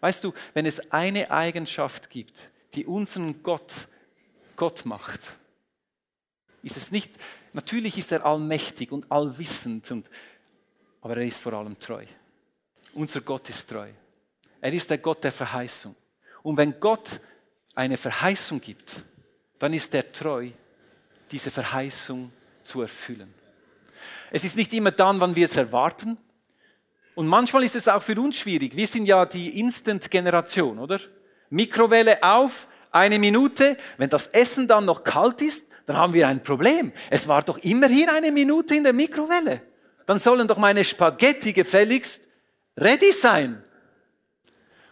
Weißt 0.00 0.22
du, 0.22 0.32
wenn 0.54 0.66
es 0.66 0.92
eine 0.92 1.30
Eigenschaft 1.30 2.10
gibt, 2.10 2.50
die 2.74 2.84
unseren 2.84 3.42
Gott 3.42 3.88
Gott 4.54 4.84
macht, 4.84 5.20
ist 6.62 6.76
es 6.76 6.90
nicht, 6.90 7.10
natürlich 7.52 7.96
ist 7.96 8.10
er 8.10 8.24
allmächtig 8.24 8.90
und 8.90 9.10
allwissend, 9.10 9.90
und, 9.90 10.08
aber 11.00 11.16
er 11.18 11.24
ist 11.24 11.40
vor 11.40 11.52
allem 11.52 11.78
treu. 11.78 12.04
Unser 12.94 13.20
Gott 13.20 13.48
ist 13.50 13.68
treu. 13.68 13.88
Er 14.60 14.72
ist 14.72 14.88
der 14.90 14.98
Gott 14.98 15.22
der 15.22 15.32
Verheißung. 15.32 15.94
Und 16.46 16.56
wenn 16.58 16.78
Gott 16.78 17.18
eine 17.74 17.96
Verheißung 17.96 18.60
gibt, 18.60 18.94
dann 19.58 19.72
ist 19.74 19.92
er 19.94 20.12
treu 20.12 20.50
diese 21.28 21.50
Verheißung 21.50 22.30
zu 22.62 22.82
erfüllen. 22.82 23.34
Es 24.30 24.44
ist 24.44 24.54
nicht 24.54 24.72
immer 24.72 24.92
dann, 24.92 25.18
wann 25.18 25.34
wir 25.34 25.46
es 25.46 25.56
erwarten. 25.56 26.16
Und 27.16 27.26
manchmal 27.26 27.64
ist 27.64 27.74
es 27.74 27.88
auch 27.88 28.00
für 28.00 28.14
uns 28.20 28.36
schwierig. 28.36 28.76
Wir 28.76 28.86
sind 28.86 29.06
ja 29.06 29.26
die 29.26 29.58
Instant-Generation, 29.58 30.78
oder? 30.78 31.00
Mikrowelle 31.50 32.22
auf, 32.22 32.68
eine 32.92 33.18
Minute. 33.18 33.76
Wenn 33.96 34.10
das 34.10 34.28
Essen 34.28 34.68
dann 34.68 34.84
noch 34.84 35.02
kalt 35.02 35.42
ist, 35.42 35.64
dann 35.84 35.96
haben 35.96 36.14
wir 36.14 36.28
ein 36.28 36.44
Problem. 36.44 36.92
Es 37.10 37.26
war 37.26 37.42
doch 37.42 37.58
immerhin 37.58 38.08
eine 38.08 38.30
Minute 38.30 38.76
in 38.76 38.84
der 38.84 38.92
Mikrowelle. 38.92 39.62
Dann 40.06 40.20
sollen 40.20 40.46
doch 40.46 40.58
meine 40.58 40.84
Spaghetti 40.84 41.52
gefälligst 41.52 42.20
ready 42.76 43.10
sein. 43.10 43.64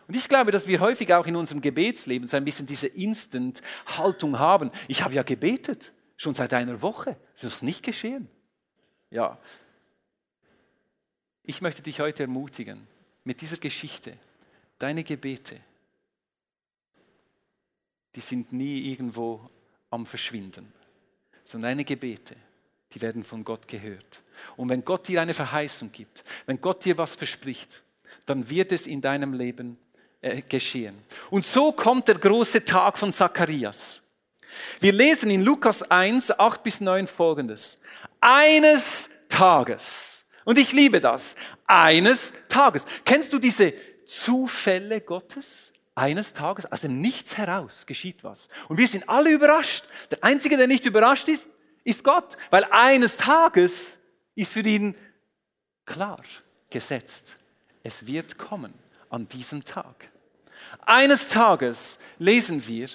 Und 0.07 0.15
ich 0.15 0.29
glaube, 0.29 0.51
dass 0.51 0.67
wir 0.67 0.81
häufig 0.81 1.13
auch 1.15 1.27
in 1.27 1.37
unserem 1.37 1.61
Gebetsleben 1.61 2.29
so 2.29 2.37
ein 2.37 2.45
bisschen 2.45 2.67
diese 2.67 2.87
Instant-Haltung 2.87 4.39
haben. 4.39 4.71
Ich 4.89 5.03
habe 5.03 5.15
ja 5.15 5.23
gebetet. 5.23 5.93
Schon 6.17 6.35
seit 6.35 6.53
einer 6.55 6.81
Woche. 6.83 7.17
Das 7.33 7.45
ist 7.45 7.53
noch 7.55 7.63
nicht 7.63 7.83
geschehen. 7.83 8.29
Ja. 9.11 9.39
Ich 11.43 11.61
möchte 11.61 11.83
dich 11.83 12.01
heute 12.01 12.23
ermutigen, 12.23 12.87
mit 13.25 13.41
dieser 13.41 13.57
Geschichte, 13.57 14.17
deine 14.79 15.03
Gebete, 15.03 15.61
die 18.15 18.21
sind 18.21 18.53
nie 18.53 18.93
irgendwo 18.93 19.51
am 19.91 20.07
Verschwinden, 20.07 20.73
sondern 21.43 21.71
deine 21.71 21.85
Gebete, 21.85 22.37
die 22.93 23.01
werden 23.01 23.25
von 23.25 23.45
Gott 23.45 23.67
gehört. 23.67 24.23
Und 24.57 24.69
wenn 24.69 24.85
Gott 24.85 25.09
dir 25.09 25.21
eine 25.21 25.35
Verheißung 25.35 25.91
gibt, 25.91 26.25
wenn 26.47 26.61
Gott 26.61 26.85
dir 26.85 26.97
was 26.97 27.17
verspricht, 27.17 27.83
dann 28.27 28.49
wird 28.49 28.73
es 28.73 28.87
in 28.87 29.01
deinem 29.01 29.33
Leben 29.33 29.79
geschehen. 30.49 30.99
Und 31.31 31.45
so 31.45 31.73
kommt 31.73 32.09
der 32.09 32.17
große 32.17 32.65
Tag 32.65 32.99
von 32.99 33.13
Zacharias. 33.13 34.01
Wir 34.81 34.93
lesen 34.93 35.31
in 35.31 35.43
Lukas 35.43 35.83
1, 35.83 36.39
8 36.39 36.63
bis 36.63 36.81
9 36.81 37.09
folgendes. 37.09 37.77
Eines 38.21 39.09
Tages. 39.29 40.25
Und 40.45 40.59
ich 40.59 40.73
liebe 40.73 41.01
das. 41.01 41.35
Eines 41.67 42.33
Tages. 42.49 42.85
Kennst 43.05 43.33
du 43.33 43.39
diese 43.39 43.75
Zufälle 44.05 45.01
Gottes? 45.01 45.73
Eines 45.97 46.33
Tages, 46.33 46.71
aus 46.71 46.81
dem 46.81 46.99
Nichts 46.99 47.37
heraus 47.37 47.87
geschieht 47.87 48.25
was. 48.25 48.49
Und 48.69 48.79
wir 48.79 48.89
sind 48.89 49.09
alle 49.09 49.31
überrascht. 49.31 49.85
Der 50.11 50.23
Einzige, 50.25 50.57
der 50.57 50.67
nicht 50.67 50.85
überrascht 50.85 51.29
ist, 51.29 51.47
ist 51.85 52.03
Gott. 52.03 52.37
Weil 52.51 52.65
eines 52.71 53.17
Tages 53.17 53.99
ist 54.35 54.53
für 54.53 54.61
ihn 54.61 54.97
klar 55.87 56.23
gesetzt. 56.71 57.37
Es 57.83 58.07
wird 58.07 58.39
kommen 58.39 58.75
an 59.11 59.29
diesem 59.29 59.65
Tag. 59.65 60.11
Eines 60.87 61.29
Tages 61.29 61.99
lesen 62.19 62.67
wir, 62.67 62.89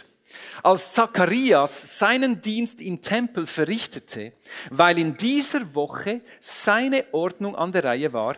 als 0.62 0.94
Zacharias 0.94 1.98
seinen 2.00 2.42
Dienst 2.42 2.82
im 2.82 3.02
Tempel 3.02 3.48
verrichtete, 3.48 4.34
weil 4.70 5.00
in 5.00 5.18
dieser 5.18 5.74
Woche 5.74 6.22
seine 6.40 7.06
Ordnung 7.12 7.56
an 7.56 7.72
der 7.72 7.84
Reihe 7.84 8.14
war, 8.14 8.36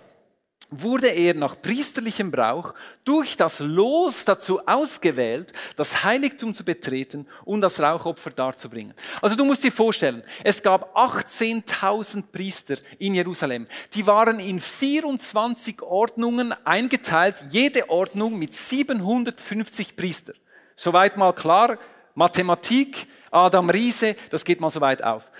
wurde 0.71 1.09
er 1.09 1.33
nach 1.33 1.61
priesterlichem 1.61 2.31
Brauch 2.31 2.73
durch 3.03 3.35
das 3.35 3.59
Los 3.59 4.25
dazu 4.25 4.65
ausgewählt, 4.65 5.51
das 5.75 6.03
Heiligtum 6.03 6.53
zu 6.53 6.63
betreten 6.63 7.27
und 7.43 7.61
das 7.61 7.79
Rauchopfer 7.79 8.31
darzubringen. 8.31 8.93
Also 9.21 9.35
du 9.35 9.43
musst 9.43 9.63
dir 9.63 9.71
vorstellen, 9.71 10.23
es 10.43 10.63
gab 10.63 10.95
18.000 10.97 12.23
Priester 12.31 12.77
in 12.97 13.13
Jerusalem. 13.13 13.67
Die 13.93 14.07
waren 14.07 14.39
in 14.39 14.59
24 14.59 15.81
Ordnungen 15.81 16.53
eingeteilt, 16.65 17.43
jede 17.49 17.89
Ordnung 17.89 18.39
mit 18.39 18.53
750 18.53 19.95
Priester. 19.95 20.33
Soweit 20.75 21.17
mal 21.17 21.33
klar, 21.33 21.77
Mathematik, 22.15 23.07
Adam 23.29 23.69
Riese, 23.69 24.15
das 24.29 24.43
geht 24.43 24.59
mal 24.61 24.71
so 24.71 24.81
weit 24.81 25.03
auf. 25.03 25.31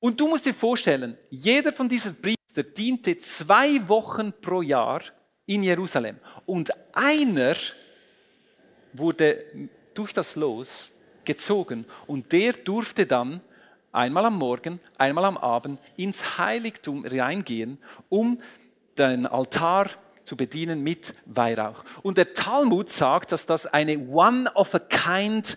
Und 0.00 0.20
du 0.20 0.28
musst 0.28 0.44
dir 0.44 0.54
vorstellen, 0.54 1.16
jeder 1.30 1.72
von 1.72 1.88
diesen 1.88 2.16
Priester 2.54 2.62
diente 2.62 3.18
zwei 3.18 3.88
Wochen 3.88 4.32
pro 4.40 4.62
Jahr 4.62 5.02
in 5.46 5.64
Jerusalem. 5.64 6.16
Und 6.46 6.70
einer 6.92 7.56
wurde 8.92 9.68
durch 9.92 10.12
das 10.12 10.36
Los 10.36 10.88
gezogen 11.24 11.84
und 12.06 12.30
der 12.30 12.52
durfte 12.52 13.06
dann 13.06 13.40
einmal 13.92 14.26
am 14.26 14.38
Morgen, 14.38 14.78
einmal 14.98 15.24
am 15.24 15.36
Abend 15.36 15.80
ins 15.96 16.38
Heiligtum 16.38 17.04
reingehen, 17.04 17.78
um 18.08 18.38
den 18.96 19.26
Altar 19.26 19.90
zu 20.22 20.36
bedienen 20.36 20.82
mit 20.82 21.12
Weihrauch. 21.26 21.84
Und 22.02 22.18
der 22.18 22.34
Talmud 22.34 22.88
sagt, 22.88 23.32
dass 23.32 23.46
das 23.46 23.66
eine 23.66 23.98
One-of-a-Kind 23.98 25.56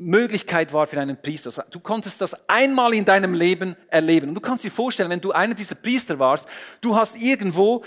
Möglichkeit 0.00 0.72
war 0.72 0.86
für 0.86 0.98
einen 0.98 1.20
Priester. 1.20 1.64
Du 1.70 1.78
konntest 1.78 2.22
das 2.22 2.48
einmal 2.48 2.94
in 2.94 3.04
deinem 3.04 3.34
Leben 3.34 3.76
erleben. 3.88 4.30
Und 4.30 4.34
du 4.34 4.40
kannst 4.40 4.64
dir 4.64 4.70
vorstellen, 4.70 5.10
wenn 5.10 5.20
du 5.20 5.32
einer 5.32 5.52
dieser 5.52 5.74
Priester 5.74 6.18
warst, 6.18 6.48
du 6.80 6.96
hast 6.96 7.16
irgendwo 7.16 7.84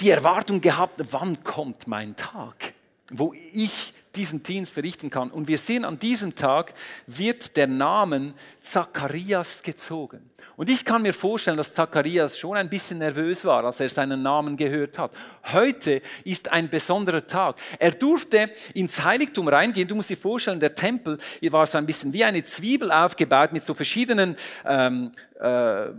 die 0.00 0.10
Erwartung 0.10 0.60
gehabt, 0.60 1.00
wann 1.12 1.44
kommt 1.44 1.86
mein 1.86 2.16
Tag, 2.16 2.74
wo 3.12 3.32
ich 3.52 3.94
diesen 4.16 4.42
Dienst 4.42 4.72
verrichten 4.72 5.08
kann. 5.08 5.30
Und 5.30 5.46
wir 5.46 5.56
sehen, 5.56 5.84
an 5.84 6.00
diesem 6.00 6.34
Tag 6.34 6.74
wird 7.06 7.56
der 7.56 7.68
Name 7.68 8.34
Zacharias 8.60 9.62
gezogen. 9.62 10.31
Und 10.56 10.70
ich 10.70 10.84
kann 10.84 11.02
mir 11.02 11.14
vorstellen, 11.14 11.56
dass 11.56 11.72
Zacharias 11.72 12.38
schon 12.38 12.56
ein 12.56 12.68
bisschen 12.68 12.98
nervös 12.98 13.44
war, 13.44 13.64
als 13.64 13.80
er 13.80 13.88
seinen 13.88 14.22
Namen 14.22 14.56
gehört 14.56 14.98
hat. 14.98 15.12
Heute 15.52 16.02
ist 16.24 16.50
ein 16.50 16.68
besonderer 16.68 17.26
Tag. 17.26 17.56
Er 17.78 17.92
durfte 17.92 18.50
ins 18.74 19.02
Heiligtum 19.02 19.48
reingehen. 19.48 19.88
Du 19.88 19.94
musst 19.94 20.10
dir 20.10 20.16
vorstellen, 20.16 20.60
der 20.60 20.74
Tempel 20.74 21.18
war 21.50 21.66
so 21.66 21.78
ein 21.78 21.86
bisschen 21.86 22.12
wie 22.12 22.24
eine 22.24 22.42
Zwiebel 22.42 22.92
aufgebaut 22.92 23.52
mit 23.52 23.62
so 23.62 23.74
verschiedenen 23.74 24.36
ähm, 24.66 25.12
äh, 25.42 25.92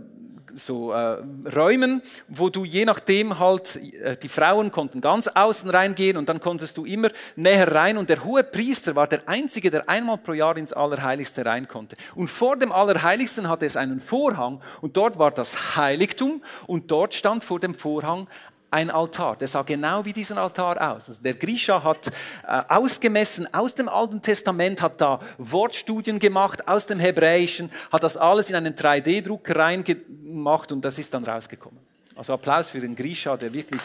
so 0.54 0.92
äh, 0.92 1.22
Räumen, 1.54 2.02
wo 2.28 2.48
du 2.48 2.64
je 2.64 2.84
nachdem 2.84 3.38
halt, 3.38 3.76
äh, 3.76 4.16
die 4.16 4.28
Frauen 4.28 4.70
konnten 4.70 5.00
ganz 5.00 5.28
außen 5.28 5.68
reingehen 5.68 6.16
und 6.16 6.28
dann 6.28 6.40
konntest 6.40 6.76
du 6.76 6.84
immer 6.84 7.10
näher 7.36 7.72
rein 7.72 7.96
und 7.98 8.08
der 8.08 8.24
hohe 8.24 8.44
Priester 8.44 8.96
war 8.96 9.06
der 9.06 9.28
Einzige, 9.28 9.70
der 9.70 9.88
einmal 9.88 10.18
pro 10.18 10.32
Jahr 10.32 10.56
ins 10.56 10.72
Allerheiligste 10.72 11.44
rein 11.44 11.68
konnte. 11.68 11.96
Und 12.14 12.28
vor 12.28 12.56
dem 12.56 12.72
Allerheiligsten 12.72 13.48
hatte 13.48 13.66
es 13.66 13.76
einen 13.76 14.00
Vorhang 14.00 14.60
und 14.80 14.96
dort 14.96 15.18
war 15.18 15.30
das 15.30 15.76
Heiligtum 15.76 16.42
und 16.66 16.90
dort 16.90 17.14
stand 17.14 17.44
vor 17.44 17.60
dem 17.60 17.74
Vorhang 17.74 18.28
ein 18.74 18.90
Altar. 18.90 19.36
Der 19.36 19.46
sah 19.46 19.62
genau 19.62 20.04
wie 20.04 20.12
diesen 20.12 20.36
Altar 20.36 20.94
aus. 20.94 21.08
Also 21.08 21.22
der 21.22 21.34
Grisha 21.34 21.82
hat 21.82 22.08
äh, 22.08 22.62
ausgemessen 22.68 23.52
aus 23.54 23.74
dem 23.74 23.88
Alten 23.88 24.20
Testament, 24.20 24.82
hat 24.82 25.00
da 25.00 25.20
Wortstudien 25.38 26.18
gemacht 26.18 26.66
aus 26.66 26.86
dem 26.86 26.98
Hebräischen, 26.98 27.70
hat 27.92 28.02
das 28.02 28.16
alles 28.16 28.50
in 28.50 28.56
einen 28.56 28.74
3D-Drucker 28.74 29.56
reingemacht 29.56 30.72
und 30.72 30.84
das 30.84 30.98
ist 30.98 31.14
dann 31.14 31.24
rausgekommen. 31.24 31.78
Also 32.16 32.34
Applaus 32.34 32.68
für 32.68 32.80
den 32.80 32.96
Grisha, 32.96 33.36
der 33.36 33.52
wirklich, 33.52 33.80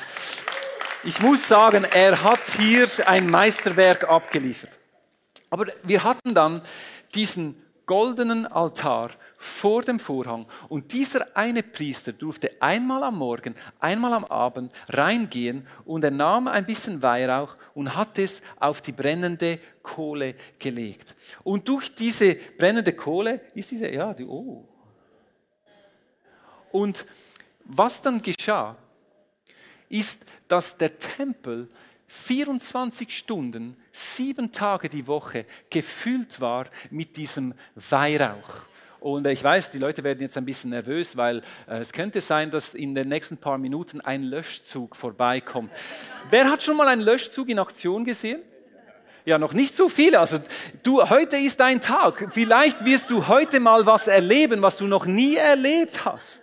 ich 1.03 1.21
muss 1.21 1.47
sagen, 1.47 1.83
er 1.83 2.23
hat 2.23 2.47
hier 2.57 2.87
ein 3.05 3.27
Meisterwerk 3.27 4.09
abgeliefert. 4.09 4.79
Aber 5.51 5.67
wir 5.83 6.03
hatten 6.03 6.33
dann 6.33 6.61
diesen 7.13 7.55
goldenen 7.85 8.47
Altar 8.47 9.11
vor 9.41 9.83
dem 9.83 9.99
Vorhang 9.99 10.45
und 10.67 10.91
dieser 10.91 11.25
eine 11.35 11.63
Priester 11.63 12.11
durfte 12.11 12.61
einmal 12.61 13.03
am 13.03 13.17
Morgen, 13.17 13.55
einmal 13.79 14.11
am 14.13 14.25
Abend 14.25 14.73
reingehen 14.89 15.65
und 15.85 16.03
er 16.03 16.11
nahm 16.11 16.49
ein 16.49 16.65
bisschen 16.65 17.01
Weihrauch 17.01 17.55
und 17.73 17.95
hat 17.95 18.19
es 18.19 18.41
auf 18.59 18.81
die 18.81 18.91
brennende 18.91 19.59
Kohle 19.81 20.35
gelegt. 20.59 21.15
Und 21.43 21.69
durch 21.69 21.95
diese 21.95 22.35
brennende 22.35 22.91
Kohle 22.91 23.39
ist 23.55 23.71
diese, 23.71 23.89
ja, 23.89 24.13
die, 24.13 24.25
oh. 24.25 24.67
Und 26.73 27.05
was 27.63 28.01
dann 28.01 28.21
geschah, 28.21 28.75
ist, 29.87 30.19
dass 30.49 30.75
der 30.77 30.99
Tempel 30.99 31.69
24 32.07 33.17
Stunden, 33.17 33.77
sieben 33.91 34.51
Tage 34.51 34.89
die 34.89 35.07
Woche 35.07 35.45
gefüllt 35.69 36.41
war 36.41 36.67
mit 36.89 37.15
diesem 37.15 37.53
Weihrauch. 37.75 38.68
Und 38.99 39.25
ich 39.27 39.43
weiß, 39.43 39.71
die 39.71 39.77
Leute 39.77 40.03
werden 40.03 40.19
jetzt 40.21 40.37
ein 40.37 40.45
bisschen 40.45 40.71
nervös, 40.71 41.15
weil 41.15 41.41
äh, 41.67 41.77
es 41.77 41.93
könnte 41.93 42.19
sein, 42.21 42.51
dass 42.51 42.73
in 42.73 42.95
den 42.95 43.07
nächsten 43.07 43.37
paar 43.37 43.57
Minuten 43.57 44.01
ein 44.01 44.23
Löschzug 44.23 44.95
vorbeikommt. 44.95 45.71
Wer 46.29 46.49
hat 46.49 46.63
schon 46.63 46.75
mal 46.75 46.87
einen 46.87 47.01
Löschzug 47.01 47.49
in 47.49 47.59
Aktion 47.59 48.03
gesehen? 48.03 48.41
Ja, 49.25 49.37
noch 49.37 49.53
nicht 49.53 49.75
so 49.75 49.89
viele. 49.89 50.19
Also 50.19 50.39
du, 50.83 51.07
heute 51.09 51.37
ist 51.37 51.59
dein 51.59 51.81
Tag. 51.81 52.27
Vielleicht 52.31 52.83
wirst 52.83 53.09
du 53.09 53.27
heute 53.27 53.59
mal 53.59 53.85
was 53.85 54.07
erleben, 54.07 54.61
was 54.61 54.77
du 54.77 54.87
noch 54.87 55.05
nie 55.05 55.35
erlebt 55.35 56.03
hast. 56.03 56.41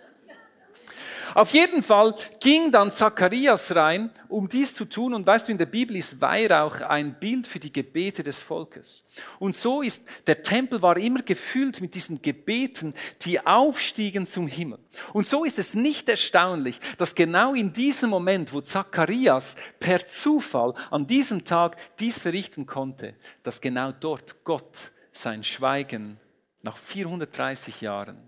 Auf 1.37 1.51
jeden 1.51 1.83
Fall 1.83 2.15
ging 2.39 2.71
dann 2.71 2.91
Zacharias 2.91 3.75
rein, 3.75 4.09
um 4.27 4.49
dies 4.49 4.73
zu 4.73 4.85
tun. 4.85 5.13
Und 5.13 5.27
weißt 5.27 5.47
du, 5.47 5.51
in 5.51 5.59
der 5.59 5.67
Bibel 5.67 5.95
ist 5.95 6.19
Weihrauch 6.19 6.81
ein 6.81 7.13
Bild 7.19 7.45
für 7.45 7.59
die 7.59 7.71
Gebete 7.71 8.23
des 8.23 8.39
Volkes. 8.39 9.03
Und 9.37 9.55
so 9.55 9.83
ist, 9.83 10.01
der 10.25 10.41
Tempel 10.41 10.81
war 10.81 10.97
immer 10.97 11.21
gefüllt 11.21 11.79
mit 11.79 11.93
diesen 11.93 12.23
Gebeten, 12.23 12.95
die 13.21 13.45
aufstiegen 13.45 14.25
zum 14.25 14.47
Himmel. 14.47 14.79
Und 15.13 15.27
so 15.27 15.43
ist 15.43 15.59
es 15.59 15.75
nicht 15.75 16.09
erstaunlich, 16.09 16.79
dass 16.97 17.13
genau 17.13 17.53
in 17.53 17.71
diesem 17.71 18.09
Moment, 18.09 18.51
wo 18.51 18.61
Zacharias 18.61 19.53
per 19.79 20.07
Zufall 20.07 20.73
an 20.89 21.05
diesem 21.05 21.43
Tag 21.43 21.77
dies 21.99 22.17
verrichten 22.17 22.65
konnte, 22.65 23.13
dass 23.43 23.61
genau 23.61 23.91
dort 23.91 24.43
Gott 24.43 24.89
sein 25.11 25.43
Schweigen 25.43 26.19
nach 26.63 26.77
430 26.77 27.81
Jahren 27.81 28.27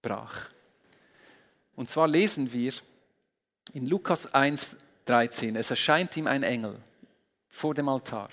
brach. 0.00 0.48
Und 1.82 1.88
zwar 1.88 2.06
lesen 2.06 2.52
wir 2.52 2.72
in 3.72 3.86
Lukas 3.86 4.32
1, 4.32 4.76
13, 5.04 5.56
es 5.56 5.68
erscheint 5.68 6.16
ihm 6.16 6.28
ein 6.28 6.44
Engel 6.44 6.76
vor 7.48 7.74
dem 7.74 7.88
Altar. 7.88 8.28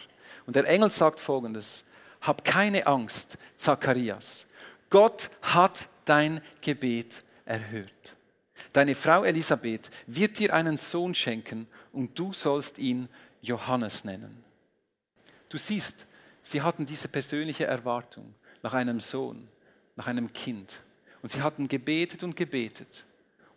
Und 0.46 0.56
der 0.56 0.68
Engel 0.68 0.91
sagt 0.91 1.20
folgendes, 1.20 1.84
hab 2.22 2.46
keine 2.46 2.86
Angst, 2.86 3.39
Zacharias. 3.58 4.46
Gott 4.91 5.32
hat 5.41 5.88
dein 6.06 6.41
Gebet 6.62 7.24
erhört. 7.44 8.15
Deine 8.72 8.94
Frau 8.94 9.24
Elisabeth 9.24 9.89
wird 10.06 10.38
dir 10.38 10.53
einen 10.53 10.77
Sohn 10.77 11.15
schenken 11.15 11.68
und 11.91 12.20
du 12.20 12.34
sollst 12.34 12.77
ihn 12.77 13.10
Johannes 13.41 14.03
nennen. 14.03 14.44
Du 15.50 15.58
siehst, 15.58 16.06
sie 16.44 16.62
hatten 16.62 16.86
diese 16.86 17.08
persönliche 17.08 17.65
Erwartung 17.65 18.36
nach 18.62 18.75
einem 18.75 19.00
Sohn, 19.00 19.48
nach 19.96 20.06
einem 20.06 20.32
Kind. 20.34 20.84
Und 21.24 21.32
sie 21.32 21.41
hatten 21.41 21.68
gebetet 21.68 22.22
und 22.22 22.36
gebetet. 22.36 23.06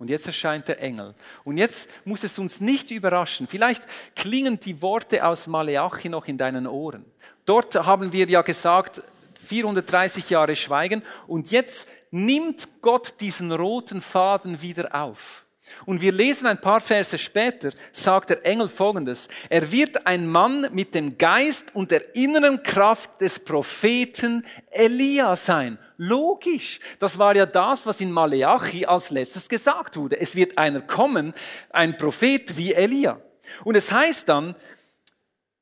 Und 0.03 0.11
jetzt 0.11 0.27
erscheint 0.27 0.67
der 0.67 0.83
Engel. 0.83 1.15
Und 1.45 1.59
jetzt 1.59 1.89
muss 2.05 2.25
es 2.25 2.37
uns 2.37 2.61
nicht 2.61 2.91
überraschen. 2.91 3.47
Vielleicht 3.47 3.85
klingen 4.17 4.59
die 4.59 4.83
Worte 4.83 5.25
aus 5.25 5.47
Maleachi 5.47 6.09
noch 6.09 6.27
in 6.27 6.37
deinen 6.37 6.67
Ohren. 6.67 7.05
Dort 7.47 7.73
haben 7.77 8.13
wir 8.13 8.29
ja 8.29 8.43
gesagt, 8.43 9.01
430 9.47 10.29
Jahre 10.29 10.57
Schweigen. 10.57 11.05
Und 11.29 11.53
jetzt 11.53 11.87
nimmt 12.11 12.67
Gott 12.81 13.15
diesen 13.21 13.53
roten 13.53 14.01
Faden 14.01 14.61
wieder 14.61 14.93
auf. 14.93 15.42
Und 15.87 16.01
wir 16.01 16.13
lesen 16.13 16.47
ein 16.47 16.61
paar 16.61 16.81
Verse 16.81 17.17
später, 17.19 17.71
sagt 17.93 18.31
der 18.31 18.45
Engel 18.45 18.69
folgendes. 18.69 19.29
Er 19.49 19.71
wird 19.71 20.07
ein 20.07 20.27
Mann 20.27 20.67
mit 20.73 20.95
dem 20.95 21.17
Geist 21.19 21.67
und 21.75 21.91
der 21.91 22.15
inneren 22.17 22.63
Kraft 22.63 23.21
des 23.21 23.39
Propheten 23.39 24.45
Elia 24.71 25.37
sein. 25.37 25.79
Logisch. 25.97 26.81
Das 26.99 27.19
war 27.19 27.37
ja 27.37 27.47
das, 27.47 27.87
was 27.87 28.01
in 28.01 28.11
Maleachi 28.11 28.87
als 28.87 29.11
letztes 29.11 29.49
gesagt 29.49 29.97
wurde. 29.97 30.19
Es 30.19 30.35
wird 30.35 30.59
einer 30.59 30.81
kommen, 30.81 31.33
ein 31.71 31.97
Prophet 31.97 32.57
wie 32.57 32.73
Elia. 32.73 33.21
Und 33.65 33.77
es 33.77 33.93
heißt 33.93 34.29
dann, 34.29 34.57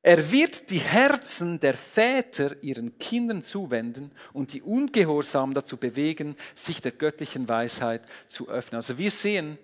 er 0.03 0.33
wird 0.33 0.71
die 0.71 0.79
Herzen 0.79 1.61
der 1.61 1.75
Väter 1.75 2.63
ihren 2.63 2.99
Kindern 2.99 3.43
zuwenden 3.43 4.13
und 4.33 4.55
die 4.55 4.63
Ungehorsamen 4.63 5.55
dazu 5.55 5.77
bewegen, 5.77 6.37
sich 6.55 6.81
der 6.81 6.93
göttlichen 6.93 7.47
Weisheit 7.49 8.03
zu 8.27 8.49
öffnen. 8.49 8.77
Also 8.77 8.97
wir 8.97 9.11
sehen, 9.11 9.59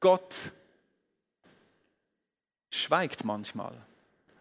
Gott 0.00 0.34
schweigt 2.70 3.24
manchmal, 3.24 3.76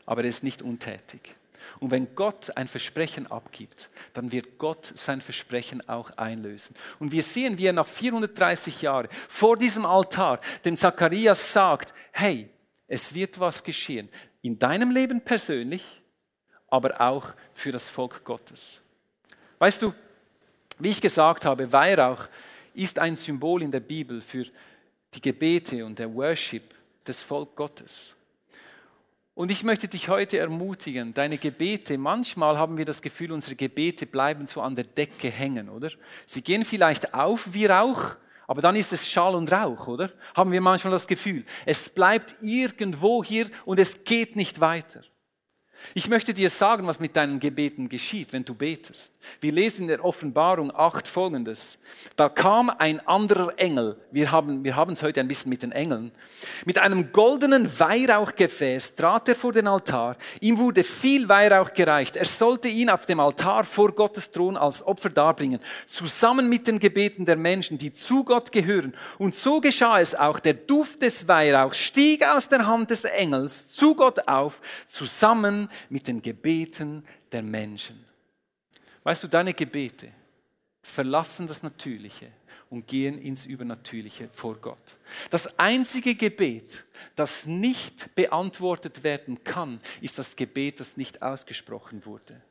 aber 0.06 0.24
er 0.24 0.30
ist 0.30 0.44
nicht 0.44 0.62
untätig. 0.62 1.36
Und 1.80 1.92
wenn 1.92 2.16
Gott 2.16 2.56
ein 2.56 2.68
Versprechen 2.68 3.28
abgibt, 3.28 3.90
dann 4.14 4.32
wird 4.32 4.58
Gott 4.58 4.94
sein 4.98 5.22
Versprechen 5.22 5.88
auch 5.90 6.12
einlösen. 6.18 6.76
Und 7.00 7.12
wir 7.12 7.22
sehen, 7.22 7.58
wie 7.58 7.68
er 7.68 7.74
nach 7.74 7.88
430 7.88 8.82
Jahren 8.82 9.10
vor 9.28 9.58
diesem 9.58 9.86
Altar 9.86 10.40
dem 10.64 10.78
Zacharias 10.78 11.52
sagt, 11.52 11.94
hey, 12.12 12.50
es 12.88 13.14
wird 13.14 13.40
was 13.40 13.62
geschehen. 13.62 14.10
In 14.42 14.58
deinem 14.58 14.92
Leben 14.92 15.22
persönlich, 15.22 16.02
aber 16.70 17.00
auch 17.02 17.34
für 17.54 17.72
das 17.72 17.90
Volk 17.90 18.24
Gottes. 18.24 18.80
Weißt 19.60 19.82
du, 19.82 19.94
wie 20.80 20.90
ich 20.90 21.02
gesagt 21.02 21.46
habe, 21.46 21.72
Weihrauch 21.72 22.28
ist 22.74 23.00
ein 23.00 23.16
Symbol 23.16 23.62
in 23.62 23.72
der 23.72 23.82
Bibel 23.82 24.22
für 24.22 24.46
die 25.14 25.22
Gebete 25.22 25.86
und 25.86 26.00
der 26.00 26.14
Worship 26.14 26.76
des 27.06 27.24
Volk 27.24 27.56
Gottes. 27.56 28.16
Und 29.34 29.52
ich 29.52 29.64
möchte 29.64 29.88
dich 29.88 30.10
heute 30.10 30.38
ermutigen, 30.38 31.14
deine 31.14 31.38
Gebete, 31.38 31.98
manchmal 31.98 32.58
haben 32.58 32.78
wir 32.78 32.84
das 32.84 33.02
Gefühl, 33.02 33.32
unsere 33.32 33.56
Gebete 33.56 34.06
bleiben 34.06 34.46
so 34.46 34.62
an 34.62 34.76
der 34.76 34.84
Decke 34.84 35.30
hängen, 35.30 35.70
oder? 35.70 35.92
Sie 36.26 36.42
gehen 36.42 36.66
vielleicht 36.66 37.14
auf 37.14 37.54
wie 37.54 37.66
Rauch, 37.66 38.18
aber 38.48 38.62
dann 38.62 38.76
ist 38.76 38.92
es 38.92 39.08
Schall 39.08 39.36
und 39.36 39.50
Rauch, 39.50 39.88
oder? 39.88 40.12
Haben 40.36 40.52
wir 40.52 40.60
manchmal 40.60 40.92
das 40.92 41.08
Gefühl. 41.08 41.46
Es 41.66 41.88
bleibt 41.88 42.36
irgendwo 42.42 43.24
hier 43.24 43.50
und 43.64 43.80
es 43.80 44.04
geht 44.04 44.36
nicht 44.36 44.60
weiter. 44.60 45.04
Ich 45.94 46.08
möchte 46.08 46.34
dir 46.34 46.50
sagen, 46.50 46.86
was 46.88 47.00
mit 47.00 47.16
deinen 47.16 47.40
Gebeten 47.40 47.90
geschieht, 47.90 48.32
wenn 48.34 48.46
du 48.46 48.54
betest. 48.54 49.12
Wir 49.42 49.52
lesen 49.52 49.84
in 49.84 49.88
der 49.90 50.06
Offenbarung 50.06 50.72
8 50.76 51.08
folgendes. 51.08 51.78
Da 52.16 52.30
kam 52.30 52.70
ein 52.70 53.06
anderer 53.08 53.54
Engel, 53.58 53.98
wir 54.12 54.32
haben 54.32 54.64
wir 54.64 54.76
haben 54.76 54.94
es 54.94 55.02
heute 55.02 55.20
ein 55.20 55.28
bisschen 55.28 55.50
mit 55.50 55.64
den 55.64 55.72
Engeln, 55.72 56.12
mit 56.66 56.78
einem 56.78 57.12
goldenen 57.12 57.80
Weihrauchgefäß 57.80 58.96
trat 58.96 59.30
er 59.30 59.36
vor 59.36 59.54
den 59.54 59.68
Altar. 59.68 60.18
Ihm 60.42 60.58
wurde 60.58 60.84
viel 60.84 61.28
Weihrauch 61.28 61.74
gereicht. 61.74 62.16
Er 62.16 62.26
sollte 62.26 62.68
ihn 62.68 62.90
auf 62.90 63.06
dem 63.06 63.20
Altar 63.20 63.64
vor 63.64 63.92
Gottes 63.94 64.32
Thron 64.32 64.58
als 64.58 64.86
Opfer 64.86 65.10
darbringen, 65.10 65.60
zusammen 65.86 66.50
mit 66.50 66.68
den 66.68 66.80
Gebeten 66.80 67.26
der 67.26 67.38
Menschen, 67.38 67.78
die 67.78 67.94
zu 67.94 68.24
Gott 68.24 68.52
gehören. 68.52 68.96
Und 69.18 69.34
so 69.34 69.60
geschah 69.62 70.00
es 70.00 70.16
auch. 70.16 70.40
Der 70.40 70.54
Duft 70.54 71.02
des 71.02 71.28
Weihrauchs 71.28 71.78
stieg 71.78 72.26
aus 72.28 72.48
der 72.48 72.66
Hand 72.68 72.92
des 72.92 73.04
Engels 73.04 73.70
zu 73.70 73.96
Gott 73.96 74.28
auf, 74.28 74.62
zusammen 74.88 75.69
mit 75.90 76.08
den 76.08 76.22
Gebeten 76.22 77.06
der 77.32 77.44
Menschen. 77.44 78.04
Weißt 79.04 79.24
du, 79.24 79.28
deine 79.28 79.54
Gebete 79.54 80.10
verlassen 80.82 81.48
das 81.48 81.64
Natürliche 81.64 82.32
und 82.70 82.88
gehen 82.88 83.18
ins 83.20 83.46
Übernatürliche 83.46 84.30
vor 84.34 84.56
Gott. 84.56 84.98
Das 85.30 85.58
einzige 85.58 86.16
Gebet, 86.16 86.86
das 87.16 87.46
nicht 87.46 88.14
beantwortet 88.16 89.04
werden 89.04 89.44
kann, 89.44 89.80
ist 90.02 90.18
das 90.18 90.36
Gebet, 90.36 90.80
das 90.80 90.98
nicht 90.98 91.22
ausgesprochen 91.22 92.06
wurde. 92.06 92.42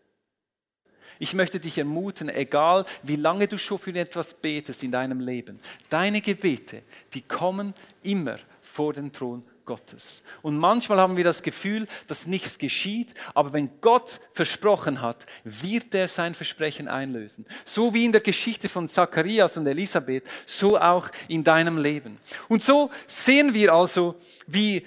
Ich 1.21 1.35
möchte 1.35 1.59
dich 1.59 1.79
ermuten, 1.79 2.29
egal 2.29 2.85
wie 3.03 3.17
lange 3.17 3.49
du 3.49 3.59
schon 3.59 3.79
für 3.79 3.95
etwas 3.95 4.35
betest 4.35 4.83
in 4.83 4.93
deinem 4.93 5.21
Leben, 5.21 5.59
deine 5.89 6.21
Gebete, 6.21 6.83
die 7.13 7.23
kommen 7.23 7.75
immer 8.03 8.39
vor 8.61 8.93
den 8.93 9.13
Thron 9.13 9.43
Gottes. 9.69 10.23
Und 10.41 10.57
manchmal 10.57 10.99
haben 10.99 11.19
wir 11.19 11.25
das 11.25 11.43
Gefühl, 11.43 11.87
dass 12.07 12.27
nichts 12.27 12.57
geschieht, 12.57 13.13
aber 13.35 13.53
wenn 13.53 13.83
Gott 13.83 14.19
versprochen 14.33 15.03
hat, 15.03 15.27
wird 15.45 15.95
er 15.95 16.09
sein 16.09 16.35
Versprechen 16.35 16.89
einlösen. 16.89 17.45
So 17.67 17.93
wie 17.93 18.07
in 18.07 18.13
der 18.13 18.23
Geschichte 18.23 18.71
von 18.71 18.89
Zacharias 18.89 19.59
und 19.59 19.67
Elisabeth, 19.67 20.25
so 20.47 20.79
auch 20.79 21.11
in 21.29 21.45
deinem 21.45 21.77
Leben. 21.77 22.19
Und 22.49 22.63
so 22.63 22.91
sehen 23.07 23.53
wir 23.53 23.75
also, 23.75 24.19
wie 24.47 24.87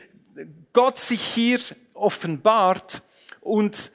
Gott 0.73 0.97
sich 0.97 1.21
hier 1.21 1.59
offenbart 1.93 3.03
und 3.39 3.91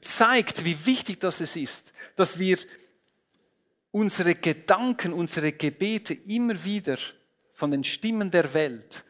zeigt, 0.00 0.64
wie 0.64 0.86
wichtig 0.86 1.18
das 1.18 1.40
ist, 1.40 1.92
dass 2.14 2.38
wir 2.38 2.58
unsere 3.90 4.36
Gedanken, 4.36 5.12
unsere 5.12 5.50
Gebete 5.50 6.14
immer 6.14 6.64
wieder 6.64 6.98
von 7.52 7.72
den 7.72 7.82
Stimmen 7.82 8.30
der 8.30 8.54
Welt 8.54 9.04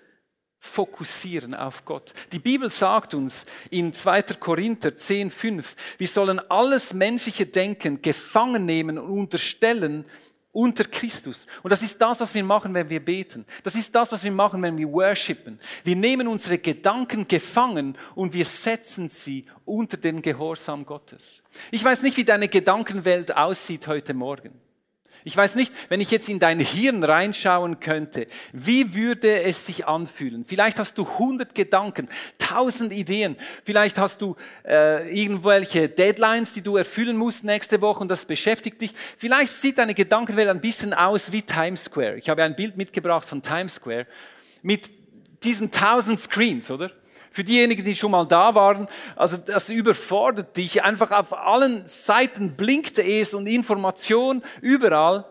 fokussieren 0.64 1.55
auf 1.55 1.85
Gott. 1.85 2.14
Die 2.33 2.38
Bibel 2.38 2.70
sagt 2.70 3.14
uns 3.14 3.44
in 3.70 3.92
2. 3.92 4.22
Korinther 4.40 4.96
10, 4.96 5.31
5, 5.31 5.77
wir 5.98 6.09
sollen 6.09 6.40
alles 6.50 6.94
menschliche 6.94 7.46
Denken 7.46 8.00
gefangen 8.00 8.64
nehmen 8.64 8.98
und 8.98 9.11
unterstellen 9.11 10.07
unter 10.53 10.85
Christus. 10.85 11.46
Und 11.62 11.70
das 11.70 11.83
ist 11.83 12.00
das, 12.00 12.18
was 12.20 12.33
wir 12.33 12.44
machen, 12.44 12.72
wenn 12.72 12.88
wir 12.88 13.05
beten. 13.05 13.44
Das 13.62 13.74
ist 13.74 13.94
das, 13.94 14.11
was 14.11 14.24
wir 14.24 14.33
machen, 14.33 14.62
wenn 14.62 14.79
wir 14.79 14.90
worshipen. 14.90 15.59
Wir 15.83 15.96
nehmen 15.96 16.29
unsere 16.29 16.59
Gedanken 16.59 17.29
gefangen 17.29 17.98
und 18.14 18.33
wir 18.33 18.44
setzen 18.44 19.11
sie 19.11 19.44
unter 19.64 19.96
den 19.96 20.22
Gehorsam 20.22 20.87
Gottes. 20.87 21.42
Ich 21.72 21.85
weiß 21.85 22.03
nicht, 22.03 22.16
wie 22.16 22.24
deine 22.24 22.48
Gedankenwelt 22.48 23.37
aussieht 23.37 23.87
heute 23.87 24.14
Morgen. 24.14 24.63
Ich 25.27 25.35
weiß 25.35 25.55
nicht, 25.55 25.73
wenn 25.89 26.03
ich 26.03 26.11
jetzt 26.11 26.29
in 26.29 26.39
dein 26.39 26.61
Hirn 26.61 27.03
reinschauen 27.03 27.81
könnte, 27.81 28.27
wie 28.53 28.95
würde 28.95 29.43
es 29.43 29.65
sich 29.65 29.87
anfühlen? 29.87 30.45
Vielleicht 30.45 30.79
hast 30.79 30.99
du 30.99 31.09
hundert 31.19 31.55
Gedanken, 31.55 32.11
tausend 32.37 32.93
Ideen. 32.93 33.37
Vielleicht 33.65 33.97
hast 33.97 34.21
du 34.21 34.37
äh, 34.67 35.09
irgendwelche 35.19 35.89
Deadlines, 35.89 36.53
die 36.53 36.61
du 36.61 36.77
erfüllen 36.77 37.17
musst 37.17 37.43
nächste 37.43 37.81
Woche 37.81 38.01
und 38.01 38.09
das 38.09 38.27
beschäftigt 38.27 38.83
dich. 38.83 38.93
Vielleicht 39.17 39.55
sieht 39.55 39.79
deine 39.79 39.95
Gedankenwelt 39.95 40.51
ein 40.51 40.61
bisschen 40.61 40.93
aus 40.93 41.33
wie 41.33 41.41
Times 41.41 41.85
Square. 41.85 42.17
Ich 42.17 42.29
habe 42.29 42.43
ein 42.43 42.55
Bild 42.55 42.77
mitgebracht 42.77 43.27
von 43.27 43.41
Times 43.41 43.77
Square 43.77 44.07
mit 44.61 44.91
diesen 45.43 45.71
tausend 45.71 46.21
Screens, 46.21 46.71
oder? 46.71 46.91
Für 47.35 47.42
diejenigen, 47.42 47.85
die 47.85 47.97
schon 47.97 48.12
mal 48.12 48.25
da 48.25 48.55
waren, 48.55 48.87
also 49.16 49.37
das 49.37 49.68
überfordert 49.68 50.57
dich. 50.57 50.85
Einfach 50.85 51.11
auf 51.11 51.33
allen 51.33 51.85
Seiten 51.85 52.55
blinkte 52.55 53.03
es 53.03 53.35
und 53.35 53.49
Information 53.49 54.40
überall, 54.61 55.25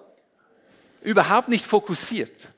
überhaupt 1.02 1.48
nicht 1.48 1.66
fokussiert. 1.66 2.50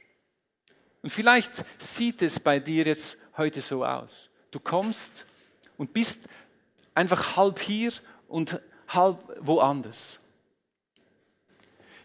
Und 1.04 1.12
vielleicht 1.12 1.52
sieht 1.78 2.24
es 2.24 2.40
bei 2.40 2.60
dir 2.60 2.86
jetzt 2.86 3.18
heute 3.38 3.62
so 3.62 3.86
aus. 3.86 4.32
Du 4.50 4.60
kommst 4.60 5.28
und 5.78 5.94
bist 5.94 6.18
einfach 6.96 7.38
halb 7.38 7.60
hier 7.60 7.94
und 8.28 8.60
halb 8.88 9.20
woanders. 9.42 10.18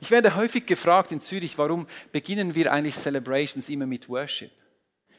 Ich 0.02 0.10
werde 0.10 0.36
häufig 0.36 0.66
gefragt 0.66 1.10
in 1.10 1.20
Zürich, 1.20 1.56
warum 1.56 1.86
beginnen 2.12 2.54
wir 2.54 2.70
eigentlich 2.70 2.96
Celebrations 2.96 3.70
immer 3.70 3.86
mit 3.86 4.10
Worship? 4.10 4.50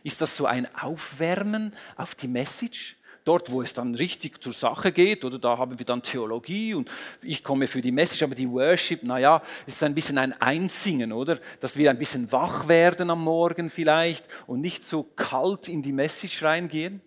Ist 0.03 0.21
das 0.21 0.35
so 0.35 0.45
ein 0.45 0.67
Aufwärmen 0.75 1.75
auf 1.95 2.15
die 2.15 2.27
Message? 2.27 2.95
Dort, 3.23 3.51
wo 3.51 3.61
es 3.61 3.73
dann 3.73 3.93
richtig 3.93 4.41
zur 4.41 4.51
Sache 4.53 4.91
geht, 4.91 5.23
oder 5.23 5.37
da 5.37 5.55
haben 5.55 5.77
wir 5.77 5.85
dann 5.85 6.01
Theologie 6.01 6.73
und 6.73 6.89
ich 7.21 7.43
komme 7.43 7.67
für 7.67 7.81
die 7.81 7.91
Message, 7.91 8.23
aber 8.23 8.33
die 8.33 8.49
Worship, 8.49 9.03
naja, 9.03 9.43
ist 9.67 9.83
ein 9.83 9.93
bisschen 9.93 10.17
ein 10.17 10.33
Einsingen, 10.41 11.11
oder? 11.11 11.39
Dass 11.59 11.77
wir 11.77 11.91
ein 11.91 11.99
bisschen 11.99 12.31
wach 12.31 12.67
werden 12.67 13.11
am 13.11 13.23
Morgen 13.23 13.69
vielleicht 13.69 14.25
und 14.47 14.61
nicht 14.61 14.83
so 14.83 15.03
kalt 15.03 15.67
in 15.67 15.83
die 15.83 15.93
Message 15.93 16.41
reingehen. 16.41 16.99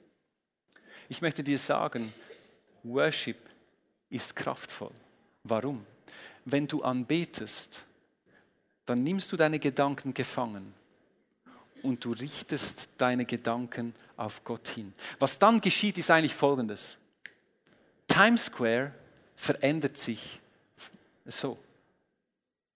Ich 1.09 1.20
möchte 1.20 1.42
dir 1.42 1.59
sagen, 1.59 2.12
Worship 2.85 3.38
ist 4.09 4.37
kraftvoll. 4.37 4.92
Warum? 5.42 5.85
Wenn 6.44 6.68
du 6.68 6.83
anbetest, 6.83 7.83
dann 8.87 9.02
nimmst 9.02 9.33
du 9.33 9.37
deine 9.37 9.59
Gedanken 9.59 10.14
gefangen 10.14 10.74
und 11.85 12.05
du 12.05 12.12
richtest 12.12 12.88
deine 12.99 13.25
Gedanken 13.25 13.94
auf 14.16 14.42
Gott 14.44 14.68
hin. 14.68 14.92
Was 15.18 15.38
dann 15.38 15.61
geschieht, 15.61 15.99
ist 15.99 16.11
eigentlich 16.11 16.35
Folgendes. 16.35 16.97
Times 18.09 18.47
Square 18.47 18.92
verändert 19.37 19.97
sich 19.97 20.40
so. 21.27 21.59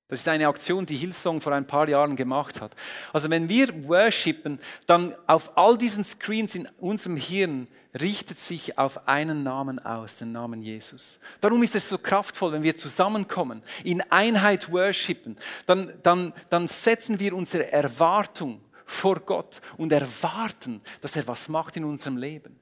Das 0.08 0.20
ist 0.20 0.28
eine 0.28 0.48
Aktion, 0.48 0.86
die 0.86 0.96
Hillsong 0.96 1.42
vor 1.42 1.52
ein 1.52 1.66
paar 1.66 1.86
Jahren 1.86 2.16
gemacht 2.16 2.62
hat. 2.62 2.74
Also 3.12 3.28
wenn 3.28 3.50
wir 3.50 3.86
worshipen, 3.86 4.58
dann 4.86 5.14
auf 5.26 5.56
all 5.56 5.76
diesen 5.76 6.02
Screens 6.02 6.54
in 6.54 6.66
unserem 6.78 7.18
Hirn 7.18 7.68
richtet 8.00 8.38
sich 8.38 8.78
auf 8.78 9.06
einen 9.06 9.42
Namen 9.42 9.78
aus, 9.78 10.16
den 10.16 10.32
Namen 10.32 10.62
Jesus. 10.62 11.18
Darum 11.42 11.62
ist 11.62 11.74
es 11.74 11.88
so 11.88 11.98
kraftvoll, 11.98 12.52
wenn 12.52 12.62
wir 12.62 12.74
zusammenkommen, 12.74 13.62
in 13.84 14.00
Einheit 14.10 14.72
worshipen, 14.72 15.36
dann, 15.66 15.92
dann, 16.02 16.32
dann 16.48 16.68
setzen 16.68 17.18
wir 17.18 17.34
unsere 17.34 17.70
Erwartung 17.70 18.62
vor 18.88 19.20
Gott 19.20 19.60
und 19.76 19.92
erwarten, 19.92 20.80
dass 21.00 21.14
er 21.16 21.26
was 21.26 21.48
macht 21.48 21.76
in 21.76 21.84
unserem 21.84 22.16
Leben. 22.16 22.58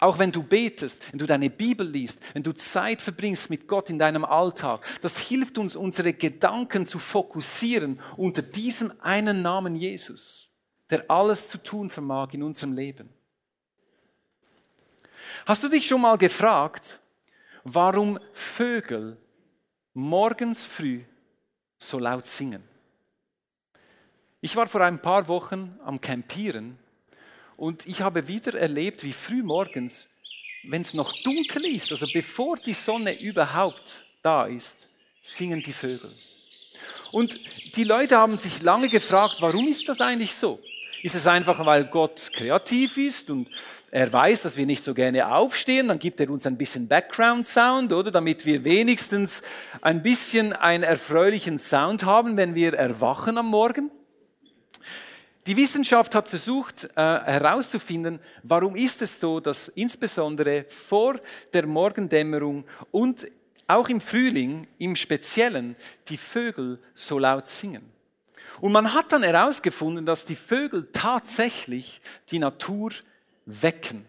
Auch 0.00 0.18
wenn 0.18 0.32
du 0.32 0.42
betest, 0.42 1.00
wenn 1.12 1.18
du 1.18 1.26
deine 1.26 1.50
Bibel 1.50 1.88
liest, 1.88 2.18
wenn 2.34 2.42
du 2.42 2.52
Zeit 2.52 3.00
verbringst 3.00 3.48
mit 3.48 3.68
Gott 3.68 3.90
in 3.90 3.98
deinem 3.98 4.24
Alltag, 4.24 4.86
das 5.00 5.18
hilft 5.18 5.56
uns, 5.56 5.76
unsere 5.76 6.12
Gedanken 6.12 6.84
zu 6.84 6.98
fokussieren 6.98 8.00
unter 8.16 8.42
diesem 8.42 8.92
einen 9.00 9.40
Namen 9.40 9.76
Jesus, 9.76 10.50
der 10.90 11.08
alles 11.08 11.48
zu 11.48 11.58
tun 11.58 11.90
vermag 11.90 12.32
in 12.32 12.42
unserem 12.42 12.72
Leben. 12.72 13.08
Hast 15.46 15.62
du 15.62 15.68
dich 15.68 15.86
schon 15.86 16.00
mal 16.00 16.18
gefragt, 16.18 16.98
warum 17.62 18.18
Vögel 18.32 19.16
morgens 19.94 20.64
früh 20.64 21.04
so 21.78 21.98
laut 21.98 22.26
singen? 22.26 22.62
Ich 24.40 24.54
war 24.54 24.68
vor 24.68 24.82
ein 24.82 25.02
paar 25.02 25.26
Wochen 25.26 25.76
am 25.84 26.00
Campieren 26.00 26.78
und 27.56 27.84
ich 27.88 28.02
habe 28.02 28.28
wieder 28.28 28.54
erlebt, 28.54 29.02
wie 29.02 29.12
früh 29.12 29.42
morgens, 29.42 30.06
wenn 30.68 30.82
es 30.82 30.94
noch 30.94 31.12
dunkel 31.24 31.64
ist, 31.66 31.90
also 31.90 32.06
bevor 32.12 32.56
die 32.56 32.74
Sonne 32.74 33.20
überhaupt 33.20 34.04
da 34.22 34.46
ist, 34.46 34.86
singen 35.22 35.60
die 35.60 35.72
Vögel. 35.72 36.12
Und 37.10 37.40
die 37.74 37.82
Leute 37.82 38.16
haben 38.16 38.38
sich 38.38 38.62
lange 38.62 38.88
gefragt, 38.88 39.38
warum 39.40 39.66
ist 39.66 39.88
das 39.88 40.00
eigentlich 40.00 40.36
so? 40.36 40.60
Ist 41.02 41.16
es 41.16 41.26
einfach, 41.26 41.66
weil 41.66 41.86
Gott 41.86 42.30
kreativ 42.32 42.96
ist 42.96 43.30
und 43.30 43.48
er 43.90 44.12
weiß, 44.12 44.42
dass 44.42 44.56
wir 44.56 44.66
nicht 44.66 44.84
so 44.84 44.94
gerne 44.94 45.34
aufstehen, 45.34 45.88
dann 45.88 45.98
gibt 45.98 46.20
er 46.20 46.30
uns 46.30 46.46
ein 46.46 46.56
bisschen 46.56 46.86
Background 46.86 47.48
Sound, 47.48 47.92
oder? 47.92 48.12
Damit 48.12 48.46
wir 48.46 48.62
wenigstens 48.62 49.42
ein 49.80 50.00
bisschen 50.00 50.52
einen 50.52 50.84
erfreulichen 50.84 51.58
Sound 51.58 52.04
haben, 52.04 52.36
wenn 52.36 52.54
wir 52.54 52.74
erwachen 52.74 53.36
am 53.36 53.46
Morgen. 53.46 53.90
Die 55.46 55.56
Wissenschaft 55.56 56.14
hat 56.14 56.28
versucht 56.28 56.84
äh, 56.84 56.88
herauszufinden, 56.96 58.20
warum 58.42 58.76
ist 58.76 59.00
es 59.00 59.18
so, 59.18 59.40
dass 59.40 59.68
insbesondere 59.68 60.64
vor 60.68 61.20
der 61.52 61.66
Morgendämmerung 61.66 62.64
und 62.90 63.26
auch 63.66 63.88
im 63.88 64.00
Frühling 64.00 64.66
im 64.78 64.96
Speziellen 64.96 65.76
die 66.08 66.16
Vögel 66.16 66.78
so 66.94 67.18
laut 67.18 67.48
singen. 67.48 67.90
Und 68.60 68.72
man 68.72 68.92
hat 68.92 69.12
dann 69.12 69.22
herausgefunden, 69.22 70.04
dass 70.04 70.24
die 70.24 70.36
Vögel 70.36 70.88
tatsächlich 70.92 72.00
die 72.30 72.38
Natur 72.38 72.90
wecken. 73.46 74.06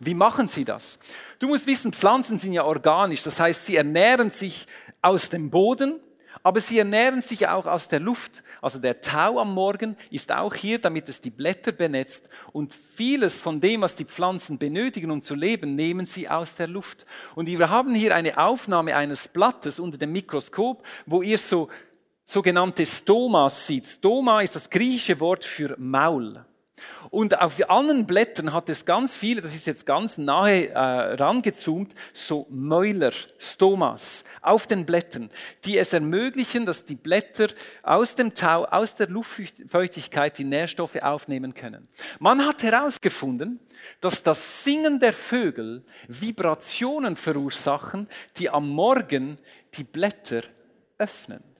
Wie 0.00 0.14
machen 0.14 0.48
sie 0.48 0.64
das? 0.64 0.98
Du 1.38 1.48
musst 1.48 1.66
wissen, 1.66 1.92
Pflanzen 1.92 2.38
sind 2.38 2.52
ja 2.52 2.64
organisch, 2.64 3.22
das 3.22 3.40
heißt, 3.40 3.66
sie 3.66 3.76
ernähren 3.76 4.30
sich 4.30 4.66
aus 5.02 5.28
dem 5.28 5.50
Boden 5.50 6.00
aber 6.44 6.60
sie 6.60 6.78
ernähren 6.78 7.22
sich 7.22 7.48
auch 7.48 7.64
aus 7.64 7.88
der 7.88 8.00
Luft. 8.00 8.42
Also 8.60 8.78
der 8.78 9.00
Tau 9.00 9.40
am 9.40 9.54
Morgen 9.54 9.96
ist 10.10 10.30
auch 10.30 10.54
hier, 10.54 10.78
damit 10.78 11.08
es 11.08 11.22
die 11.22 11.30
Blätter 11.30 11.72
benetzt. 11.72 12.28
Und 12.52 12.74
vieles 12.74 13.40
von 13.40 13.60
dem, 13.60 13.80
was 13.80 13.94
die 13.94 14.04
Pflanzen 14.04 14.58
benötigen, 14.58 15.10
um 15.10 15.22
zu 15.22 15.34
leben, 15.34 15.74
nehmen 15.74 16.04
sie 16.04 16.28
aus 16.28 16.54
der 16.54 16.68
Luft. 16.68 17.06
Und 17.34 17.48
wir 17.48 17.70
haben 17.70 17.94
hier 17.94 18.14
eine 18.14 18.36
Aufnahme 18.36 18.94
eines 18.94 19.26
Blattes 19.26 19.80
unter 19.80 19.96
dem 19.96 20.12
Mikroskop, 20.12 20.86
wo 21.06 21.22
ihr 21.22 21.38
so 21.38 21.68
sogenannte 22.26 22.84
Stomas 22.84 23.66
sieht. 23.66 23.86
Stoma 23.86 24.42
ist 24.42 24.54
das 24.54 24.68
griechische 24.68 25.18
Wort 25.20 25.46
für 25.46 25.74
Maul. 25.78 26.44
Und 27.14 27.40
auf 27.40 27.70
allen 27.70 28.06
Blättern 28.06 28.52
hat 28.52 28.68
es 28.68 28.84
ganz 28.84 29.16
viele, 29.16 29.40
das 29.40 29.54
ist 29.54 29.68
jetzt 29.68 29.86
ganz 29.86 30.18
nahe 30.18 30.70
äh, 30.70 30.78
rangezoomt, 31.14 31.94
so 32.12 32.48
Mäuler, 32.50 33.12
Stomas 33.38 34.24
auf 34.42 34.66
den 34.66 34.84
Blättern, 34.84 35.30
die 35.64 35.78
es 35.78 35.92
ermöglichen, 35.92 36.66
dass 36.66 36.84
die 36.84 36.96
Blätter 36.96 37.50
aus 37.84 38.16
dem 38.16 38.34
Tau, 38.34 38.64
aus 38.64 38.96
der 38.96 39.06
Luftfeuchtigkeit 39.10 40.38
die 40.38 40.44
Nährstoffe 40.44 40.96
aufnehmen 40.96 41.54
können. 41.54 41.86
Man 42.18 42.44
hat 42.44 42.64
herausgefunden, 42.64 43.60
dass 44.00 44.24
das 44.24 44.64
Singen 44.64 44.98
der 44.98 45.12
Vögel 45.12 45.84
Vibrationen 46.08 47.14
verursachen, 47.14 48.08
die 48.38 48.50
am 48.50 48.68
Morgen 48.68 49.38
die 49.74 49.84
Blätter 49.84 50.42
öffnen. 50.98 51.53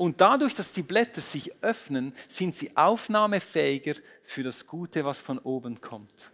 Und 0.00 0.22
dadurch, 0.22 0.54
dass 0.54 0.72
die 0.72 0.82
Blätter 0.82 1.20
sich 1.20 1.52
öffnen, 1.60 2.14
sind 2.26 2.56
sie 2.56 2.74
aufnahmefähiger 2.74 3.96
für 4.22 4.42
das 4.42 4.66
Gute, 4.66 5.04
was 5.04 5.18
von 5.18 5.38
oben 5.38 5.82
kommt. 5.82 6.30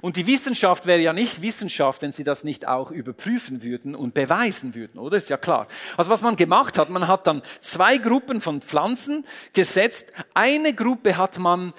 Und 0.00 0.16
die 0.16 0.26
Wissenschaft 0.26 0.84
wäre 0.84 0.98
ja 0.98 1.12
nicht 1.12 1.42
Wissenschaft, 1.42 2.02
wenn 2.02 2.10
sie 2.10 2.24
das 2.24 2.42
nicht 2.42 2.66
auch 2.66 2.90
überprüfen 2.90 3.62
würden 3.62 3.94
und 3.94 4.14
beweisen 4.14 4.74
würden, 4.74 4.98
oder? 4.98 5.16
Ist 5.16 5.28
ja 5.28 5.36
klar. 5.36 5.68
Also 5.96 6.10
was 6.10 6.22
man 6.22 6.34
gemacht 6.34 6.76
hat, 6.76 6.90
man 6.90 7.06
hat 7.06 7.28
dann 7.28 7.40
zwei 7.60 7.98
Gruppen 7.98 8.40
von 8.40 8.60
Pflanzen 8.60 9.24
gesetzt. 9.52 10.06
Eine 10.34 10.74
Gruppe 10.74 11.16
hat 11.16 11.38
man 11.38 11.72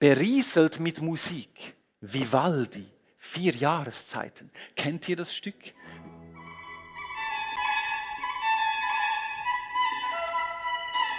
berieselt 0.00 0.80
mit 0.80 1.00
Musik. 1.00 1.76
Vivaldi, 2.00 2.88
vier 3.16 3.54
Jahreszeiten. 3.54 4.50
Kennt 4.74 5.08
ihr 5.08 5.14
das 5.14 5.32
Stück? 5.32 5.72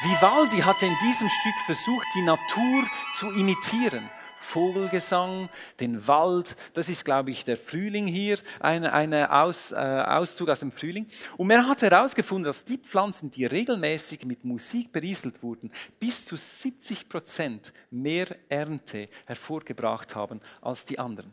Vivaldi 0.04 0.58
hatte 0.58 0.86
in 0.86 0.96
diesem 1.02 1.30
Stück 1.30 1.56
versucht, 1.66 2.08
die 2.14 2.24
Natur 2.24 2.84
zu 3.16 3.32
imitieren. 3.32 4.10
Vogelgesang, 4.38 5.48
den 5.80 6.06
Wald, 6.06 6.58
das 6.74 6.90
ist, 6.90 7.06
glaube 7.06 7.32
ich, 7.32 7.46
der 7.46 7.56
Frühling 7.56 8.06
hier, 8.06 8.38
ein 8.60 8.86
eine 8.86 9.32
Aus, 9.32 9.72
äh, 9.72 9.76
Auszug 9.76 10.50
aus 10.50 10.60
dem 10.60 10.74
Frühling. 10.74 11.08
Und 11.38 11.50
er 11.52 11.66
hat 11.66 11.84
herausgefunden, 11.84 12.44
dass 12.44 12.66
die 12.66 12.78
Pflanzen, 12.78 13.32
die 13.32 13.46
regelmäßig 13.46 14.26
mit 14.26 14.44
Musik 14.44 14.92
berieselt 14.92 15.42
wurden, 15.42 15.72
bis 16.02 16.26
zu 16.26 16.36
70 16.36 17.08
Prozent 17.08 17.72
mehr 17.90 18.28
Ernte 18.50 19.08
hervorgebracht 19.26 20.16
haben 20.16 20.42
als 20.62 20.84
die 20.84 21.00
anderen. 21.00 21.32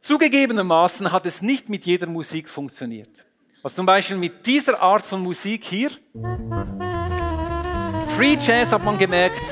Zugegebenermaßen 0.00 1.12
hat 1.12 1.24
es 1.24 1.40
nicht 1.40 1.68
mit 1.68 1.86
jeder 1.86 2.08
Musik 2.08 2.48
funktioniert. 2.48 3.24
Was 3.62 3.76
zum 3.76 3.86
Beispiel 3.86 4.16
mit 4.16 4.44
dieser 4.44 4.80
Art 4.82 5.02
von 5.02 5.22
Musik 5.22 5.62
hier. 5.62 5.92
Free 8.16 8.38
Jazz 8.40 8.72
hat 8.72 8.82
man 8.82 8.96
gemerkt, 8.96 9.42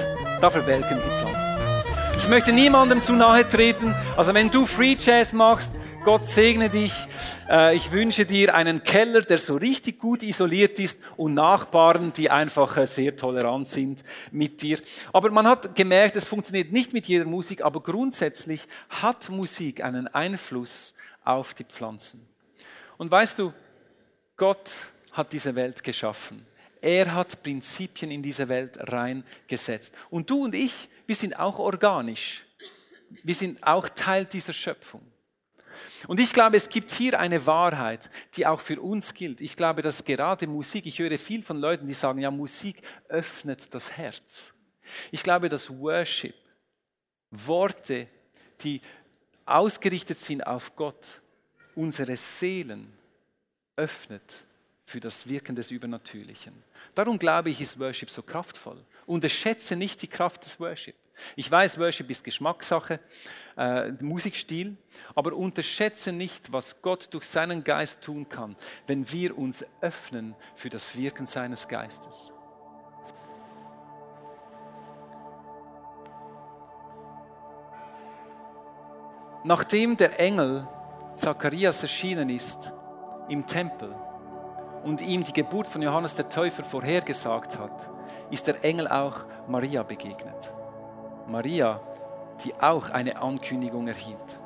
da 0.40 0.48
verwelken 0.48 0.96
die 0.96 1.10
Pflanzen. 1.10 2.16
Ich 2.16 2.26
möchte 2.26 2.50
niemandem 2.50 3.02
zu 3.02 3.12
nahe 3.12 3.46
treten. 3.46 3.94
Also 4.16 4.32
wenn 4.32 4.50
du 4.50 4.64
Free 4.64 4.96
Jazz 4.98 5.34
machst, 5.34 5.70
Gott 6.02 6.24
segne 6.24 6.70
dich. 6.70 6.94
Äh, 7.46 7.76
ich 7.76 7.92
wünsche 7.92 8.24
dir 8.24 8.54
einen 8.54 8.82
Keller, 8.82 9.20
der 9.20 9.38
so 9.38 9.56
richtig 9.56 9.98
gut 9.98 10.22
isoliert 10.22 10.78
ist 10.78 10.96
und 11.18 11.34
Nachbarn, 11.34 12.14
die 12.14 12.30
einfach 12.30 12.74
äh, 12.78 12.86
sehr 12.86 13.14
tolerant 13.14 13.68
sind 13.68 14.02
mit 14.32 14.62
dir. 14.62 14.78
Aber 15.12 15.30
man 15.30 15.46
hat 15.46 15.74
gemerkt, 15.74 16.16
es 16.16 16.26
funktioniert 16.26 16.72
nicht 16.72 16.94
mit 16.94 17.06
jeder 17.06 17.26
Musik, 17.26 17.62
aber 17.62 17.82
grundsätzlich 17.82 18.66
hat 18.88 19.28
Musik 19.28 19.84
einen 19.84 20.08
Einfluss 20.08 20.94
auf 21.22 21.52
die 21.52 21.64
Pflanzen. 21.64 22.26
Und 22.96 23.10
weißt 23.10 23.38
du, 23.38 23.52
Gott 24.38 24.70
hat 25.12 25.34
diese 25.34 25.54
Welt 25.54 25.82
geschaffen. 25.82 26.53
Er 26.84 27.14
hat 27.14 27.42
Prinzipien 27.42 28.10
in 28.10 28.22
diese 28.22 28.46
Welt 28.46 28.76
reingesetzt. 28.78 29.94
Und 30.10 30.28
du 30.28 30.44
und 30.44 30.54
ich, 30.54 30.86
wir 31.06 31.14
sind 31.14 31.40
auch 31.40 31.58
organisch. 31.58 32.44
Wir 33.22 33.34
sind 33.34 33.66
auch 33.66 33.88
Teil 33.88 34.26
dieser 34.26 34.52
Schöpfung. 34.52 35.00
Und 36.06 36.20
ich 36.20 36.30
glaube, 36.30 36.58
es 36.58 36.68
gibt 36.68 36.90
hier 36.90 37.18
eine 37.18 37.46
Wahrheit, 37.46 38.10
die 38.34 38.46
auch 38.46 38.60
für 38.60 38.78
uns 38.82 39.14
gilt. 39.14 39.40
Ich 39.40 39.56
glaube, 39.56 39.80
dass 39.80 40.04
gerade 40.04 40.46
Musik, 40.46 40.84
ich 40.84 40.98
höre 40.98 41.16
viel 41.16 41.42
von 41.42 41.56
Leuten, 41.56 41.86
die 41.86 41.94
sagen, 41.94 42.18
ja, 42.18 42.30
Musik 42.30 42.82
öffnet 43.08 43.72
das 43.72 43.90
Herz. 43.92 44.52
Ich 45.10 45.22
glaube, 45.22 45.48
dass 45.48 45.70
Worship, 45.70 46.34
Worte, 47.30 48.08
die 48.60 48.82
ausgerichtet 49.46 50.18
sind 50.18 50.46
auf 50.46 50.76
Gott, 50.76 51.22
unsere 51.74 52.14
Seelen 52.18 52.92
öffnet 53.74 54.43
für 54.84 55.00
das 55.00 55.26
Wirken 55.28 55.56
des 55.56 55.70
Übernatürlichen. 55.70 56.54
Darum 56.94 57.18
glaube 57.18 57.50
ich, 57.50 57.60
ist 57.60 57.78
Worship 57.78 58.10
so 58.10 58.22
kraftvoll. 58.22 58.84
Unterschätze 59.06 59.76
nicht 59.76 60.02
die 60.02 60.08
Kraft 60.08 60.44
des 60.44 60.60
Worship. 60.60 60.94
Ich 61.36 61.50
weiß, 61.50 61.78
Worship 61.78 62.10
ist 62.10 62.24
Geschmackssache, 62.24 63.00
äh, 63.56 63.92
Musikstil, 64.00 64.76
aber 65.14 65.32
unterschätze 65.34 66.12
nicht, 66.12 66.52
was 66.52 66.80
Gott 66.82 67.08
durch 67.12 67.24
seinen 67.24 67.62
Geist 67.62 68.00
tun 68.02 68.28
kann, 68.28 68.56
wenn 68.86 69.10
wir 69.10 69.38
uns 69.38 69.64
öffnen 69.80 70.34
für 70.56 70.70
das 70.70 70.96
Wirken 70.96 71.26
seines 71.26 71.68
Geistes. 71.68 72.32
Nachdem 79.44 79.96
der 79.96 80.18
Engel 80.18 80.66
Zacharias 81.16 81.82
erschienen 81.82 82.30
ist 82.30 82.72
im 83.28 83.46
Tempel, 83.46 83.94
und 84.84 85.00
ihm 85.00 85.24
die 85.24 85.32
Geburt 85.32 85.66
von 85.66 85.82
Johannes 85.82 86.14
der 86.14 86.28
Täufer 86.28 86.62
vorhergesagt 86.62 87.58
hat, 87.58 87.90
ist 88.30 88.46
der 88.46 88.62
Engel 88.64 88.88
auch 88.88 89.24
Maria 89.48 89.82
begegnet. 89.82 90.52
Maria, 91.26 91.80
die 92.44 92.54
auch 92.60 92.90
eine 92.90 93.20
Ankündigung 93.20 93.88
erhielt. 93.88 94.38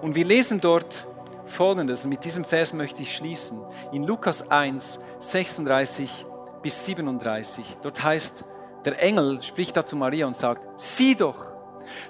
Und 0.00 0.14
wir 0.14 0.24
lesen 0.24 0.60
dort 0.60 1.06
Folgendes, 1.46 2.04
und 2.04 2.10
mit 2.10 2.24
diesem 2.24 2.44
Vers 2.44 2.72
möchte 2.72 3.02
ich 3.02 3.14
schließen, 3.16 3.60
in 3.92 4.04
Lukas 4.04 4.50
1, 4.50 4.98
36 5.18 6.24
bis 6.62 6.84
37. 6.84 7.78
Dort 7.82 8.02
heißt, 8.02 8.44
der 8.84 9.02
Engel 9.02 9.42
spricht 9.42 9.76
da 9.76 9.84
zu 9.84 9.96
Maria 9.96 10.26
und 10.26 10.36
sagt, 10.36 10.80
sieh 10.80 11.14
doch, 11.14 11.51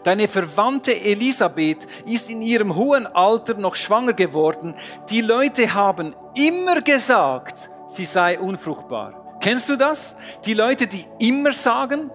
Deine 0.04 0.28
Verwandte 0.28 0.92
Elisabeth 0.92 1.86
ist 2.06 2.30
in 2.30 2.42
ihrem 2.42 2.74
hohen 2.74 3.06
Alter 3.06 3.54
noch 3.54 3.76
schwanger 3.76 4.12
geworden. 4.12 4.74
Die 5.10 5.20
Leute 5.20 5.74
haben 5.74 6.14
immer 6.34 6.80
gesagt, 6.80 7.70
sie 7.88 8.04
sei 8.04 8.38
unfruchtbar. 8.38 9.38
Kennst 9.40 9.68
du 9.68 9.76
das? 9.76 10.14
Die 10.44 10.54
Leute, 10.54 10.86
die 10.86 11.04
immer 11.18 11.52
sagen, 11.52 12.10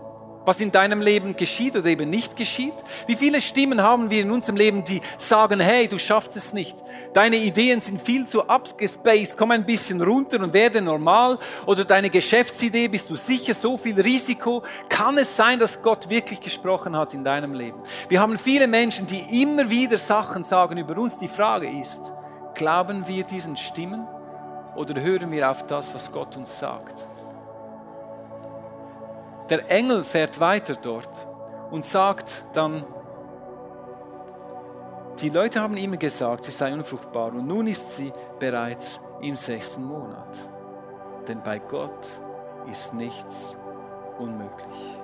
was 0.48 0.62
in 0.62 0.72
deinem 0.72 1.02
Leben 1.02 1.36
geschieht 1.36 1.76
oder 1.76 1.88
eben 1.88 2.10
nicht 2.10 2.38
geschieht? 2.38 2.74
Wie 3.06 3.16
viele 3.16 3.42
Stimmen 3.42 3.82
haben 3.82 4.10
wir 4.10 4.22
in 4.22 4.32
unserem 4.32 4.56
Leben, 4.56 4.82
die 4.86 5.02
sagen, 5.18 5.60
hey, 5.60 5.90
du 5.90 6.00
schaffst 6.00 6.38
es 6.38 6.54
nicht. 6.54 6.78
Deine 7.14 7.36
Ideen 7.36 7.82
sind 7.82 8.02
viel 8.02 8.26
zu 8.26 8.48
abgespaced, 8.48 9.38
komm 9.38 9.52
ein 9.52 9.66
bisschen 9.66 10.02
runter 10.02 10.40
und 10.40 10.54
werde 10.54 10.82
normal. 10.82 11.38
Oder 11.66 11.84
deine 11.84 12.10
Geschäftsidee, 12.10 12.88
bist 12.88 13.10
du 13.10 13.18
sicher 13.18 13.54
so 13.54 13.78
viel 13.78 14.00
Risiko? 14.00 14.64
Kann 14.88 15.18
es 15.18 15.36
sein, 15.36 15.60
dass 15.60 15.82
Gott 15.82 16.10
wirklich 16.10 16.40
gesprochen 16.40 16.96
hat 16.96 17.14
in 17.14 17.26
deinem 17.26 17.54
Leben? 17.54 17.82
Wir 18.08 18.22
haben 18.22 18.38
viele 18.38 18.68
Menschen, 18.68 19.06
die 19.06 19.42
immer 19.42 19.70
wieder 19.70 19.98
Sachen 19.98 20.46
sagen 20.46 20.78
über 20.78 20.98
uns. 20.98 21.18
Die 21.18 21.28
Frage 21.28 21.70
ist, 21.70 22.14
glauben 22.56 23.06
wir 23.06 23.24
diesen 23.24 23.58
Stimmen 23.58 24.08
oder 24.78 25.02
hören 25.02 25.32
wir 25.32 25.50
auf 25.50 25.66
das, 25.66 25.94
was 25.94 26.12
Gott 26.12 26.38
uns 26.38 26.58
sagt? 26.58 27.07
Der 29.50 29.70
Engel 29.72 30.04
fährt 30.04 30.40
weiter 30.40 30.76
dort 30.76 31.26
und 31.72 31.86
sagt 31.86 32.44
dann, 32.54 32.86
die 35.20 35.30
Leute 35.30 35.62
haben 35.62 35.78
immer 35.78 35.98
gesagt, 35.98 36.44
sie 36.44 36.52
sei 36.52 36.74
unfruchtbar 36.74 37.34
und 37.34 37.48
nun 37.48 37.66
ist 37.68 37.96
sie 37.96 38.12
bereits 38.40 39.00
im 39.22 39.36
sechsten 39.36 39.84
Monat. 39.84 40.48
Denn 41.28 41.42
bei 41.42 41.60
Gott 41.60 42.10
ist 42.70 42.94
nichts 42.94 43.56
unmöglich. 44.20 45.02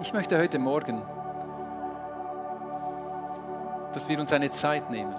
Ich 0.00 0.12
möchte 0.12 0.38
heute 0.38 0.58
Morgen, 0.58 1.02
dass 3.92 4.08
wir 4.08 4.18
uns 4.18 4.32
eine 4.32 4.50
Zeit 4.50 4.90
nehmen, 4.90 5.14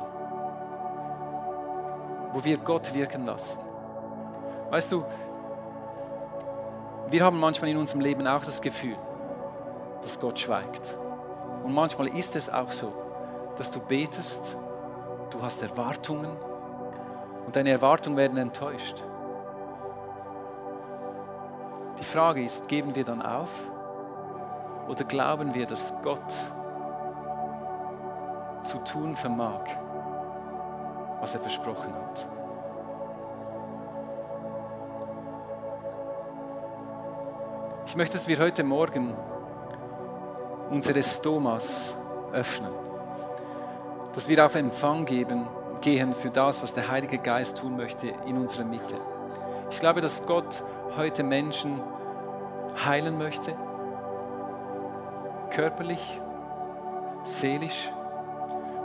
wo 2.34 2.43
wir 2.43 2.58
Gott 2.58 2.93
wirken 2.93 3.26
lassen. 3.26 3.60
Weißt 4.70 4.91
du, 4.91 5.06
wir 7.10 7.24
haben 7.24 7.39
manchmal 7.39 7.70
in 7.70 7.78
unserem 7.78 8.02
Leben 8.02 8.28
auch 8.28 8.43
das 8.43 8.62
Gefühl, 8.62 8.98
dass 10.02 10.20
Gott 10.20 10.39
schweigt. 10.39 10.98
Und 11.63 11.74
manchmal 11.74 12.08
ist 12.08 12.36
es 12.36 12.50
auch 12.50 12.72
so, 12.72 12.93
dass 13.56 13.72
du 13.72 13.80
betest, 13.80 14.58
du 15.30 15.41
hast 15.41 15.62
Erwartungen 15.62 16.32
und 17.46 17.56
deine 17.56 17.72
Erwartungen 17.72 18.17
werden 18.17 18.38
enttäuscht. 18.38 19.04
Die 22.00 22.04
Frage 22.04 22.43
ist, 22.43 22.67
geben 22.67 22.93
wir 22.96 23.04
dann 23.04 23.22
auf 23.22 23.52
oder 24.88 25.04
glauben 25.04 25.54
wir, 25.54 25.65
dass 25.65 25.93
Gott 26.04 26.34
zu 28.62 28.78
tun 28.80 29.15
vermag, 29.15 29.63
was 31.20 31.34
er 31.34 31.39
versprochen 31.39 31.93
hat? 31.93 32.37
Möchte, 37.97 38.15
dass 38.15 38.27
wir 38.27 38.38
heute 38.38 38.63
Morgen 38.63 39.15
unsere 40.69 41.01
Stomas 41.01 41.95
öffnen. 42.31 42.71
Dass 44.13 44.27
wir 44.27 44.45
auf 44.45 44.53
Empfang 44.53 45.03
geben, 45.03 45.47
gehen 45.81 46.13
für 46.13 46.29
das, 46.29 46.62
was 46.62 46.75
der 46.75 46.91
Heilige 46.91 47.17
Geist 47.17 47.57
tun 47.57 47.75
möchte 47.75 48.13
in 48.27 48.38
unserer 48.38 48.65
Mitte. 48.65 49.01
Ich 49.71 49.79
glaube, 49.79 50.01
dass 50.01 50.23
Gott 50.27 50.62
heute 50.95 51.23
Menschen 51.23 51.81
heilen 52.86 53.17
möchte. 53.17 53.55
Körperlich, 55.49 56.21
seelisch. 57.23 57.89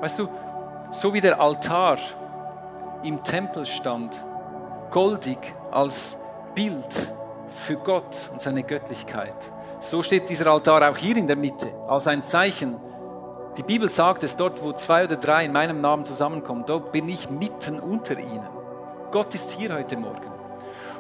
Weißt 0.01 0.19
du, 0.19 0.29
so 0.91 1.13
wie 1.13 1.21
der 1.21 1.39
Altar 1.39 1.99
im 3.03 3.23
Tempel 3.23 3.67
stand, 3.67 4.19
goldig 4.91 5.55
als 5.71 6.17
Bild 6.55 7.13
für 7.53 7.77
Gott 7.77 8.31
und 8.33 8.41
seine 8.41 8.63
Göttlichkeit. 8.63 9.37
So 9.81 10.03
steht 10.03 10.29
dieser 10.29 10.47
Altar 10.47 10.91
auch 10.91 10.97
hier 10.97 11.17
in 11.17 11.27
der 11.27 11.37
Mitte, 11.37 11.73
als 11.89 12.07
ein 12.07 12.23
Zeichen. 12.23 12.77
Die 13.57 13.63
Bibel 13.63 13.89
sagt 13.89 14.23
es, 14.23 14.37
dort 14.37 14.63
wo 14.63 14.73
zwei 14.73 15.05
oder 15.05 15.17
drei 15.17 15.45
in 15.45 15.53
meinem 15.53 15.81
Namen 15.81 16.05
zusammenkommen, 16.05 16.65
dort 16.67 16.93
bin 16.93 17.09
ich 17.09 17.29
mitten 17.29 17.79
unter 17.81 18.19
ihnen. 18.19 18.49
Gott 19.11 19.35
ist 19.35 19.51
hier 19.51 19.75
heute 19.75 19.97
Morgen. 19.97 20.31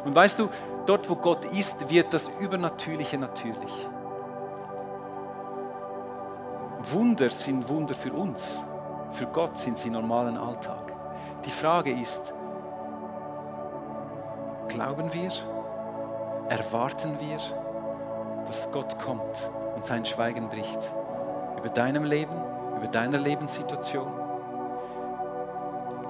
Und 0.05 0.15
weißt 0.15 0.39
du, 0.39 0.51
dort 0.87 1.09
wo 1.09 1.17
Gott 1.17 1.45
ist, 1.47 1.89
wird 1.89 2.13
das 2.13 2.29
Übernatürliche 2.41 3.17
natürlich. 3.17 3.89
Wunder 6.91 7.31
sind 7.31 7.69
Wunder 7.69 7.95
für 7.95 8.13
uns, 8.13 8.61
für 9.11 9.27
Gott 9.27 9.57
sind 9.57 9.79
sie 9.79 9.89
normalen 9.89 10.37
Alltag. 10.37 10.93
Die 11.45 11.51
Frage 11.51 11.93
ist, 11.93 12.33
glauben 14.69 15.13
wir, 15.13 15.31
erwarten 16.53 17.19
wir, 17.19 17.39
dass 18.45 18.71
Gott 18.71 18.99
kommt 18.99 19.49
und 19.75 19.85
sein 19.87 20.05
Schweigen 20.05 20.51
bricht 20.51 20.91
über 21.57 21.71
deinem 21.71 22.05
Leben, 22.05 22.35
über 22.77 22.89
deiner 22.89 23.17
Lebenssituation? 23.17 24.13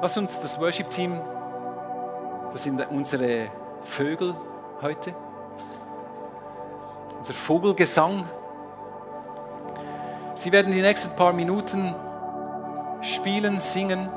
Lass 0.00 0.16
uns 0.16 0.40
das 0.40 0.58
Worship-Team, 0.58 1.20
das 2.50 2.64
sind 2.64 2.84
unsere 2.90 3.46
Vögel 3.82 4.34
heute, 4.82 5.14
unser 7.20 7.32
Vogelgesang, 7.34 8.24
Sie 10.34 10.50
werden 10.50 10.72
die 10.72 10.82
nächsten 10.82 11.14
paar 11.14 11.32
Minuten 11.32 11.94
spielen, 13.00 13.60
singen. 13.60 14.08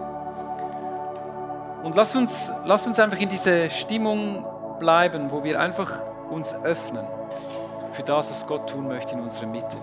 Und 1.84 1.96
lasst 1.96 2.16
uns, 2.16 2.52
lasst 2.66 2.88
uns 2.88 3.00
einfach 3.00 3.20
in 3.20 3.30
diese 3.30 3.70
Stimmung 3.70 4.44
bleiben, 4.80 5.30
wo 5.30 5.44
wir 5.44 5.60
einfach 5.60 6.15
uns 6.30 6.54
öffnen 6.64 7.06
für 7.92 8.04
das, 8.04 8.30
was 8.30 8.46
Gott 8.46 8.70
tun 8.70 8.88
möchte 8.88 9.14
in 9.14 9.22
unserer 9.22 9.48
Mitte. 9.48 9.78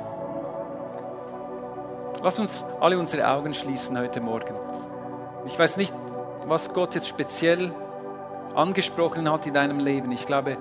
Lasst 2.22 2.38
uns 2.38 2.64
alle 2.80 2.98
unsere 2.98 3.26
Augen 3.26 3.52
schließen 3.52 3.98
heute 3.98 4.20
Morgen. 4.20 4.54
Ich 5.44 5.58
weiß 5.58 5.76
nicht, 5.76 5.92
was 6.46 6.72
Gott 6.72 6.94
jetzt 6.94 7.08
speziell 7.08 7.72
angesprochen 8.54 9.30
hat 9.30 9.46
in 9.46 9.54
deinem 9.54 9.80
Leben. 9.80 10.12
Ich 10.12 10.26
glaube, 10.26 10.56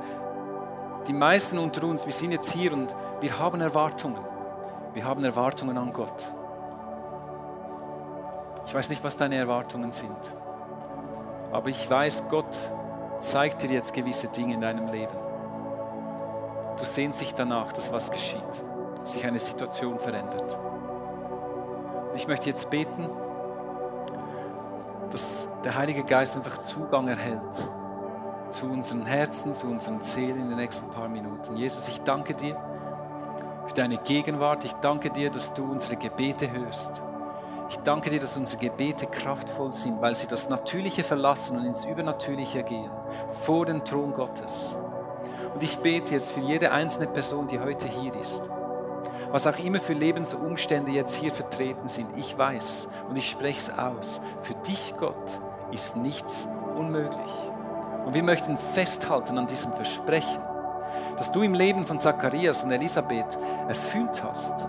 die 1.07 1.13
meisten 1.13 1.57
unter 1.57 1.83
uns, 1.83 2.05
wir 2.05 2.11
sind 2.11 2.31
jetzt 2.31 2.51
hier 2.51 2.73
und 2.73 2.95
wir 3.19 3.37
haben 3.37 3.61
Erwartungen. 3.61 4.19
Wir 4.93 5.05
haben 5.05 5.23
Erwartungen 5.23 5.77
an 5.77 5.93
Gott. 5.93 6.27
Ich 8.65 8.73
weiß 8.73 8.89
nicht, 8.89 9.03
was 9.03 9.17
deine 9.17 9.35
Erwartungen 9.35 9.91
sind, 9.91 10.33
aber 11.51 11.69
ich 11.69 11.89
weiß, 11.89 12.23
Gott 12.29 12.55
zeigt 13.19 13.61
dir 13.61 13.69
jetzt 13.69 13.93
gewisse 13.93 14.27
Dinge 14.27 14.53
in 14.53 14.61
deinem 14.61 14.87
Leben. 14.87 15.30
Du 16.81 16.87
sehnst 16.87 17.21
dich 17.21 17.35
danach, 17.35 17.71
dass 17.73 17.93
was 17.93 18.09
geschieht, 18.09 18.41
dass 18.99 19.11
sich 19.13 19.23
eine 19.23 19.37
Situation 19.37 19.99
verändert. 19.99 20.57
Ich 22.15 22.27
möchte 22.27 22.49
jetzt 22.49 22.71
beten, 22.71 23.07
dass 25.11 25.47
der 25.63 25.77
Heilige 25.77 26.03
Geist 26.03 26.35
einfach 26.35 26.57
Zugang 26.57 27.07
erhält 27.07 27.69
zu 28.49 28.65
unseren 28.65 29.05
Herzen, 29.05 29.53
zu 29.53 29.67
unseren 29.67 30.01
Seelen 30.01 30.41
in 30.41 30.49
den 30.49 30.57
nächsten 30.57 30.89
paar 30.89 31.07
Minuten. 31.07 31.55
Jesus, 31.55 31.87
ich 31.87 32.01
danke 32.01 32.33
dir 32.33 32.57
für 33.67 33.75
deine 33.75 33.97
Gegenwart. 33.99 34.63
Ich 34.63 34.73
danke 34.73 35.09
dir, 35.09 35.29
dass 35.29 35.53
du 35.53 35.63
unsere 35.63 35.97
Gebete 35.97 36.51
hörst. 36.51 36.99
Ich 37.69 37.77
danke 37.77 38.09
dir, 38.09 38.19
dass 38.19 38.35
unsere 38.35 38.59
Gebete 38.59 39.05
kraftvoll 39.05 39.71
sind, 39.71 40.01
weil 40.01 40.15
sie 40.15 40.25
das 40.25 40.49
Natürliche 40.49 41.03
verlassen 41.03 41.59
und 41.59 41.65
ins 41.65 41.85
Übernatürliche 41.85 42.63
gehen, 42.63 42.89
vor 43.29 43.67
den 43.67 43.85
Thron 43.85 44.15
Gottes. 44.15 44.75
Und 45.53 45.63
ich 45.63 45.77
bete 45.79 46.13
jetzt 46.13 46.31
für 46.31 46.39
jede 46.39 46.71
einzelne 46.71 47.07
Person, 47.07 47.47
die 47.47 47.59
heute 47.59 47.87
hier 47.87 48.15
ist, 48.15 48.49
was 49.31 49.47
auch 49.47 49.57
immer 49.59 49.79
für 49.79 49.93
Lebensumstände 49.93 50.91
jetzt 50.91 51.15
hier 51.15 51.31
vertreten 51.31 51.87
sind, 51.87 52.17
ich 52.17 52.37
weiß 52.37 52.87
und 53.09 53.15
ich 53.15 53.29
spreche 53.29 53.59
es 53.59 53.77
aus. 53.77 54.19
Für 54.41 54.55
dich, 54.55 54.93
Gott, 54.97 55.39
ist 55.71 55.95
nichts 55.95 56.47
unmöglich. 56.77 57.49
Und 58.05 58.13
wir 58.13 58.23
möchten 58.23 58.57
festhalten 58.57 59.37
an 59.37 59.47
diesem 59.47 59.71
Versprechen, 59.73 60.41
dass 61.17 61.31
du 61.31 61.43
im 61.43 61.53
Leben 61.53 61.85
von 61.85 61.99
Zacharias 61.99 62.63
und 62.63 62.71
Elisabeth 62.71 63.37
erfüllt 63.67 64.21
hast, 64.23 64.65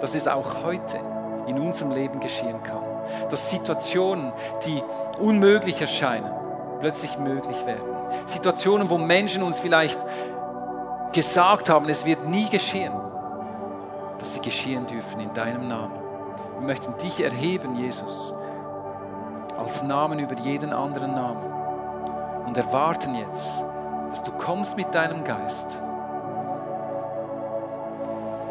dass 0.00 0.14
es 0.14 0.28
auch 0.28 0.62
heute 0.64 0.98
in 1.46 1.58
unserem 1.58 1.90
Leben 1.92 2.20
geschehen 2.20 2.62
kann. 2.62 2.82
Dass 3.30 3.50
Situationen, 3.50 4.32
die 4.64 4.82
unmöglich 5.18 5.80
erscheinen, 5.80 6.30
plötzlich 6.80 7.18
möglich 7.18 7.64
werden. 7.66 7.89
Situationen, 8.26 8.88
wo 8.90 8.98
Menschen 8.98 9.42
uns 9.42 9.58
vielleicht 9.58 9.98
gesagt 11.12 11.68
haben, 11.68 11.88
es 11.88 12.04
wird 12.04 12.26
nie 12.28 12.48
geschehen, 12.48 12.92
dass 14.18 14.34
sie 14.34 14.40
geschehen 14.40 14.86
dürfen 14.86 15.20
in 15.20 15.32
deinem 15.34 15.68
Namen. 15.68 15.98
Wir 16.58 16.66
möchten 16.66 16.96
dich 16.98 17.22
erheben, 17.22 17.76
Jesus, 17.76 18.34
als 19.58 19.82
Namen 19.82 20.18
über 20.18 20.36
jeden 20.36 20.72
anderen 20.72 21.14
Namen 21.14 22.46
und 22.46 22.56
erwarten 22.56 23.14
jetzt, 23.14 23.48
dass 24.08 24.22
du 24.22 24.32
kommst 24.32 24.76
mit 24.76 24.94
deinem 24.94 25.24
Geist 25.24 25.76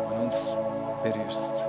und 0.09 0.23
uns 0.23 0.55
berührst. 1.03 1.68